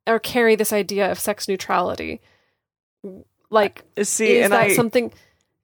[0.07, 2.21] or carry this idea of sex neutrality?
[3.49, 5.13] Like, See, is and that I something?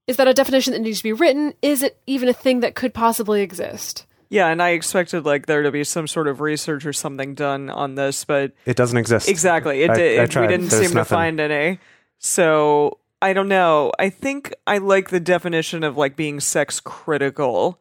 [0.08, 1.54] Is that a definition that needs to be written?
[1.62, 4.06] Is it even a thing that could possibly exist?
[4.30, 7.70] yeah, and I expected like there to be some sort of research or something done
[7.70, 9.28] on this, but It doesn't exist.
[9.28, 9.84] Exactly.
[9.84, 10.48] It, I- did, I it- we tried.
[10.48, 11.04] didn't There's seem nothing.
[11.04, 11.80] to find any.
[12.18, 13.92] So I don't know.
[14.00, 17.81] I think I like the definition of like being sex critical,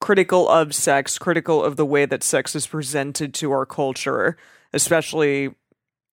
[0.00, 4.36] critical of sex, critical of the way that sex is presented to our culture,
[4.72, 5.54] especially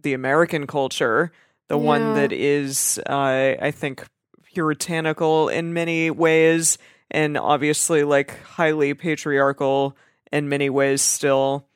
[0.01, 1.31] the American culture,
[1.67, 4.05] the one that is, uh, I think,
[4.53, 6.77] puritanical in many ways,
[7.11, 9.97] and obviously like highly patriarchal
[10.31, 11.67] in many ways still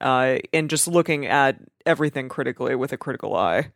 [0.00, 3.70] uh, and just looking at everything critically with a critical eye.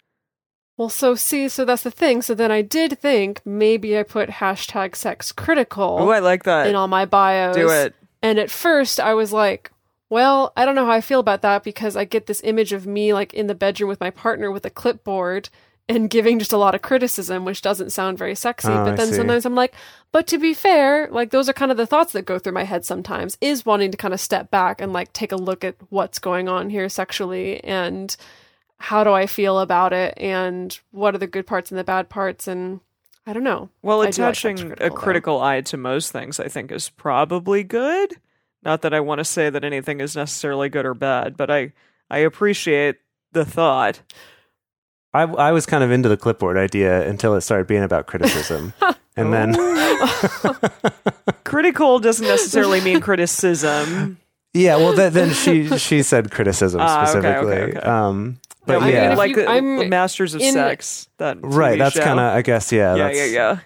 [0.76, 2.22] Well, so see, so that's the thing.
[2.22, 6.66] So then I did think maybe I put hashtag sex critical Oh, I like that.
[6.66, 7.54] in all my bios.
[7.56, 7.94] Do it.
[8.22, 9.70] And at first I was like,
[10.08, 12.86] well, I don't know how I feel about that because I get this image of
[12.86, 15.48] me like in the bedroom with my partner with a clipboard
[15.88, 18.68] and giving just a lot of criticism, which doesn't sound very sexy.
[18.68, 19.74] Oh, but then sometimes I'm like,
[20.12, 22.64] but to be fair, like those are kind of the thoughts that go through my
[22.64, 25.74] head sometimes is wanting to kind of step back and like take a look at
[25.90, 28.16] what's going on here sexually and
[28.82, 32.08] how do I feel about it and what are the good parts and the bad
[32.08, 32.80] parts and
[33.24, 33.68] I don't know.
[33.82, 34.96] Well, I do like sex attaching critical, a though.
[34.96, 38.16] critical eye to most things, I think, is probably good.
[38.64, 41.72] Not that I want to say that anything is necessarily good or bad, but I
[42.10, 42.96] I appreciate
[43.30, 44.02] the thought.
[45.14, 48.72] I, I was kind of into the clipboard idea until it started being about criticism.
[49.16, 49.54] and then,
[51.44, 54.18] Critical doesn't necessarily mean criticism.
[54.55, 57.53] Yeah, well, th- then she she said criticism Ah, okay, specifically.
[57.57, 57.86] okay, okay.
[57.88, 61.09] Um, but I mean, yeah, if like you- I'm Masters of in- Sex.
[61.18, 61.76] That right.
[61.76, 62.05] TV That's show.
[62.05, 62.94] kind of, I guess, yeah.
[62.94, 63.59] yeah, that's, yeah, yeah.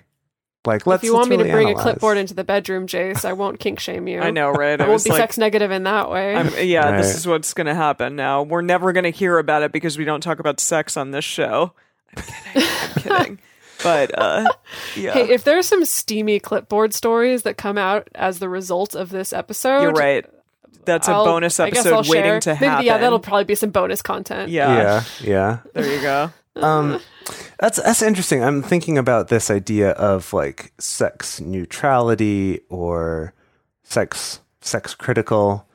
[0.65, 1.03] Like, let's.
[1.03, 1.81] if you want let's me to really bring analyze.
[1.81, 4.21] a clipboard into the bedroom, Jase, I won't kink shame you.
[4.21, 4.81] I know, right?
[4.81, 6.35] I I won't was be like, sex negative in that way.
[6.35, 6.97] I'm, yeah, Right.
[6.99, 8.43] this is what's going to happen now.
[8.43, 11.25] We're never going to hear about it because we don't talk about sex on this
[11.25, 11.73] show.
[12.17, 12.63] I'm kidding.
[12.65, 13.39] I'm kidding.
[13.85, 14.45] But uh,
[14.97, 19.11] yeah, Hey, if there's some steamy clipboard stories that come out as the result of
[19.11, 20.25] this episode, you're right.
[20.85, 22.41] That's a I'll- bonus I guess episode I'll waiting share.
[22.41, 22.87] to Maybe, happen.
[22.87, 24.51] Yeah, that'll probably be some bonus content.
[24.51, 25.59] yeah, Yeah, yeah.
[25.75, 26.31] There you go.
[26.57, 27.01] Um,
[27.59, 28.43] that's that's interesting.
[28.43, 33.35] I'm thinking about this idea of like sex neutrality or
[33.83, 35.67] sex sex critical.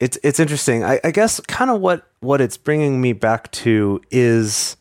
[0.00, 0.82] It's it's interesting.
[0.82, 4.76] I, I guess kind of what what it's bringing me back to is.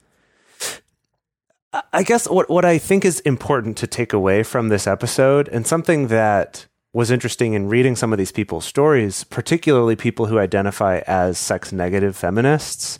[1.71, 5.47] I- I guess what what I think is important to take away from this episode,
[5.49, 10.37] and something that was interesting in reading some of these people's stories, particularly people who
[10.39, 12.99] identify as sex negative feminists,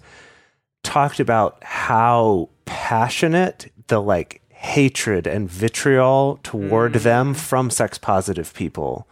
[0.84, 9.08] talked about how passionate the like hatred and vitriol toward them from sex positive people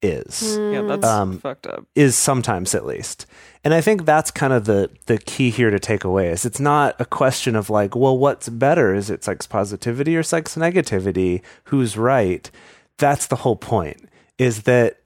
[0.00, 1.84] is Yeah, that's Um, fucked up.
[1.94, 3.26] is sometimes at least.
[3.64, 6.58] And I think that's kind of the the key here to take away is it's
[6.58, 8.94] not a question of like, well, what's better?
[8.94, 11.42] Is it sex positivity or sex negativity?
[11.64, 12.50] Who's right?
[12.98, 14.08] That's the whole point.
[14.42, 14.98] Is that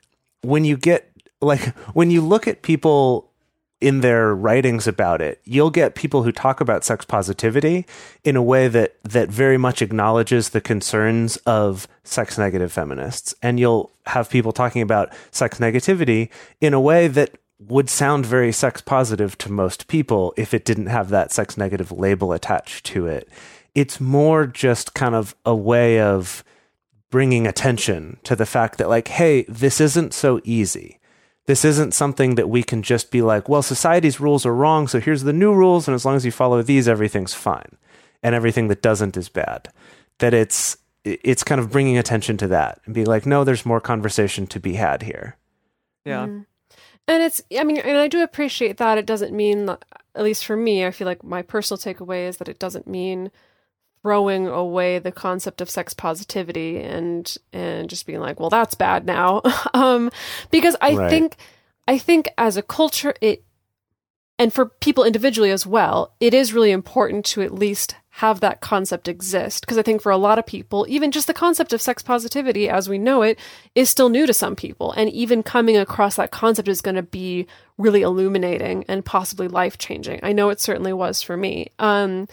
[0.42, 1.10] when you get
[1.40, 3.30] like when you look at people
[3.80, 7.84] in their writings about it, you'll get people who talk about sex positivity
[8.24, 13.60] in a way that that very much acknowledges the concerns of sex negative feminists, and
[13.60, 16.30] you'll have people talking about sex negativity
[16.60, 20.86] in a way that would sound very sex positive to most people if it didn't
[20.86, 23.28] have that sex negative label attached to it.
[23.74, 26.44] It's more just kind of a way of
[27.10, 31.00] bringing attention to the fact that like hey, this isn't so easy
[31.46, 35.00] this isn't something that we can just be like, well, society's rules are wrong, so
[35.00, 37.76] here's the new rules, and as long as you follow these, everything's fine,
[38.22, 39.72] and everything that doesn't is bad.
[40.18, 43.80] That it's it's kind of bringing attention to that and be like, no, there's more
[43.80, 45.36] conversation to be had here.
[46.04, 46.26] Yeah.
[46.26, 46.40] Mm-hmm.
[47.08, 48.98] And it's, I mean, and I do appreciate that.
[48.98, 52.48] It doesn't mean, at least for me, I feel like my personal takeaway is that
[52.48, 53.30] it doesn't mean
[54.02, 59.04] throwing away the concept of sex positivity and and just being like, well, that's bad
[59.06, 59.42] now.
[59.74, 60.10] um,
[60.50, 61.10] because I Right.
[61.10, 61.36] think,
[61.88, 63.42] I think as a culture, it,
[64.38, 68.60] and for people individually as well, it is really important to at least have that
[68.60, 69.62] concept exist.
[69.62, 72.68] Because I think for a lot of people, even just the concept of sex positivity
[72.68, 73.38] as we know it
[73.74, 74.92] is still new to some people.
[74.92, 79.78] And even coming across that concept is going to be really illuminating and possibly life
[79.78, 80.20] changing.
[80.22, 81.68] I know it certainly was for me.
[81.78, 82.26] Um,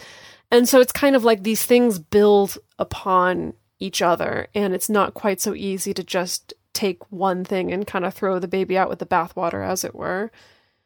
[0.50, 4.48] and so it's kind of like these things build upon each other.
[4.54, 8.38] And it's not quite so easy to just take one thing and kind of throw
[8.38, 10.30] the baby out with the bathwater, as it were.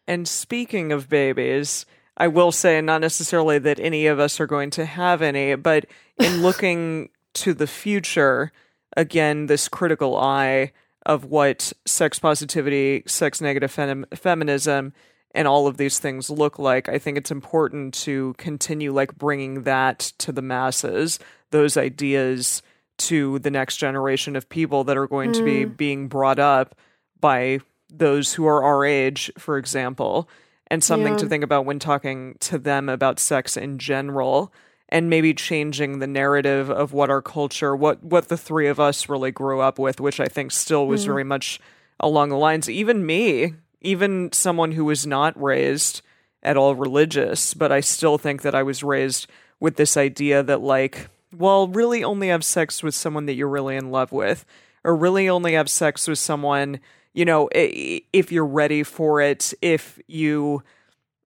[0.06, 1.86] And speaking of babies,
[2.16, 5.86] I will say not necessarily that any of us are going to have any, but
[6.18, 8.52] in looking to the future,
[8.96, 10.72] again, this critical eye
[11.06, 14.92] of what sex positivity, sex negative fem- feminism,
[15.34, 19.64] and all of these things look like, I think it's important to continue like bringing
[19.64, 21.18] that to the masses,
[21.50, 22.62] those ideas
[22.98, 25.76] to the next generation of people that are going to be mm.
[25.76, 26.74] being brought up
[27.20, 27.60] by
[27.90, 30.28] those who are our age, for example,
[30.68, 34.52] and something to think about when talking to them about sex in general
[34.88, 39.08] and maybe changing the narrative of what our culture what what the three of us
[39.08, 41.06] really grew up with which i think still was mm.
[41.06, 41.60] very much
[42.00, 42.68] along the lines.
[42.68, 46.02] Even me even someone who was not raised
[46.42, 49.26] at all religious but i still think that i was raised
[49.60, 53.76] with this idea that like well really only have sex with someone that you're really
[53.76, 54.44] in love with
[54.84, 56.78] or really only have sex with someone
[57.12, 60.62] you know if you're ready for it if you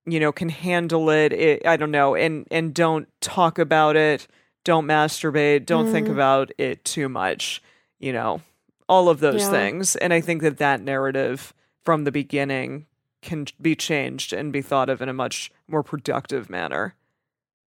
[0.07, 4.27] you know can handle it, it i don't know and and don't talk about it
[4.65, 6.13] don't masturbate don't think mm.
[6.13, 7.63] about it too much
[7.99, 8.41] you know
[8.89, 9.51] all of those Yeah.
[9.51, 11.53] things and i think that that narrative
[11.85, 12.87] from the beginning
[13.21, 16.95] can be changed and be thought of in a much more productive manner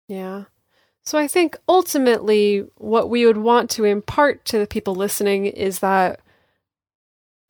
[0.09, 0.45] Yeah.
[1.05, 5.81] So I think ultimately what we would want to impart to the people listening is
[5.81, 6.21] that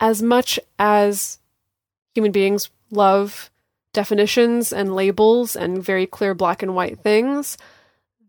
[0.01, 1.39] as much as
[2.15, 3.51] human beings love
[3.93, 7.57] definitions and labels and very clear black and white things,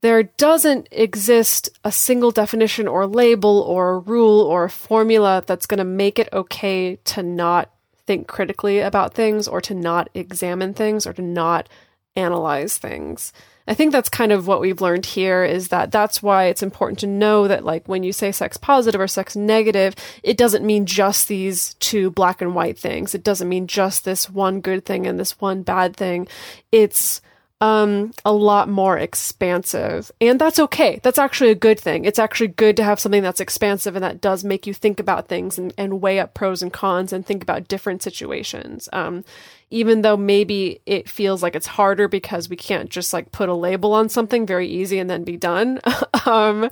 [0.02, 5.84] there doesn't exist a single definition or label or rule or formula that's going to
[5.84, 7.72] make it okay to not
[8.06, 11.70] think critically about things or to not examine things or to not
[12.16, 13.34] analyze things.
[13.68, 17.00] I think that's kind of what we've learned here is that that's why it's important
[17.00, 20.86] to know that like when you say sex positive or sex negative, it doesn't mean
[20.86, 23.16] just these two black and white things.
[23.16, 26.28] It doesn't mean just this one good thing and this one bad thing.
[26.72, 27.22] It's
[27.62, 30.12] um a lot more expansive.
[30.20, 31.00] And that's okay.
[31.04, 32.04] That's actually a good thing.
[32.04, 35.30] It's actually good to have something that's expansive and that does make you think about
[35.30, 38.90] things and, and weigh up pros and cons and think about different situations.
[38.92, 39.24] Um
[39.72, 43.54] even though maybe it feels like it's harder because we can't just like put a
[43.54, 45.80] label on something very easy and then be done.
[46.26, 46.72] Um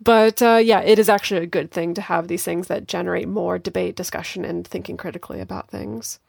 [0.00, 3.28] but uh yeah it is actually a good thing to have these things that generate
[3.28, 6.20] more debate discussion and thinking critically about things.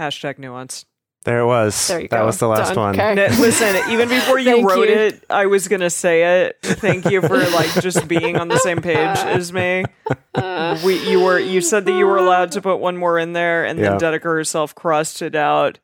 [0.00, 0.86] Hashtag nuance
[1.26, 1.88] There it was.
[1.88, 2.26] There you that go.
[2.26, 2.96] was the last Done.
[2.96, 3.00] one.
[3.00, 3.36] Okay.
[3.40, 4.94] Listen, even before you wrote you.
[4.94, 6.58] it, I was gonna say it.
[6.62, 9.84] Thank you for like just being on the same page as me.
[10.34, 13.18] Uh, we, you were, you said that you were uh, allowed to put one more
[13.18, 13.98] in there, and then Yeah.
[13.98, 15.80] Dedeker herself crossed it out.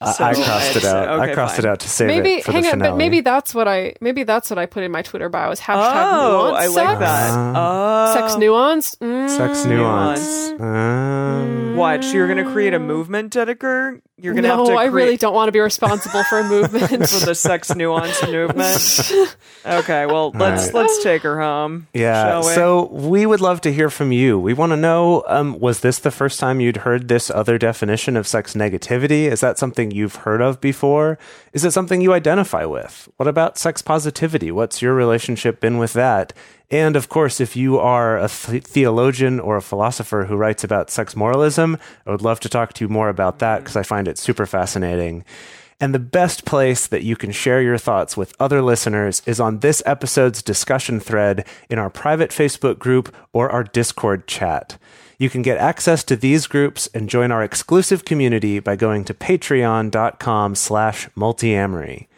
[0.00, 1.08] I, So I crossed it out.
[1.08, 1.64] okay, I crossed fine.
[1.64, 3.94] it out to save maybe it for hang the on, but maybe that's what I
[4.00, 6.88] maybe that's what I put in my Twitter bio is hashtag Oh, nuance I like
[6.88, 7.00] sex.
[7.00, 7.52] that.
[7.56, 8.94] Oh, Sex nuance.
[8.96, 9.30] Mm.
[9.30, 10.60] sex nuance.
[10.60, 14.00] Um, Watch, you're gonna create a movement, Dedeker.
[14.16, 14.72] You're gonna no, have to.
[14.74, 17.08] I really don't want to be responsible for a movement.
[17.08, 19.12] for the sex nuance movement.
[19.66, 20.74] Okay, well let's right.
[20.74, 21.86] let's take her home.
[21.94, 22.22] Yeah.
[22.28, 22.52] shall we?
[22.54, 24.38] So we would love to hear from you.
[24.38, 28.14] We want to know um, was this the first time you'd heard this other definition
[28.18, 29.24] of sex negativity?
[29.30, 31.18] Is that something you've heard of before?
[31.52, 33.08] Is it something you identify with?
[33.16, 34.50] What about sex positivity?
[34.50, 36.32] What's your relationship been with that?
[36.70, 40.90] And of course, if you are a th- theologian or a philosopher who writes about
[40.90, 43.64] sex moralism, I would love to talk to you more about that mm-hmm.
[43.64, 45.24] because I find it super fascinating.
[45.80, 49.58] And the best place that you can share your thoughts with other listeners is on
[49.58, 54.78] this episode's discussion thread in our private Facebook group or our Discord chat.
[55.24, 59.14] You can get access to these groups and join our exclusive community by going to
[59.14, 62.08] patreon.com slash multiamory.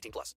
[0.00, 0.34] 18 plus.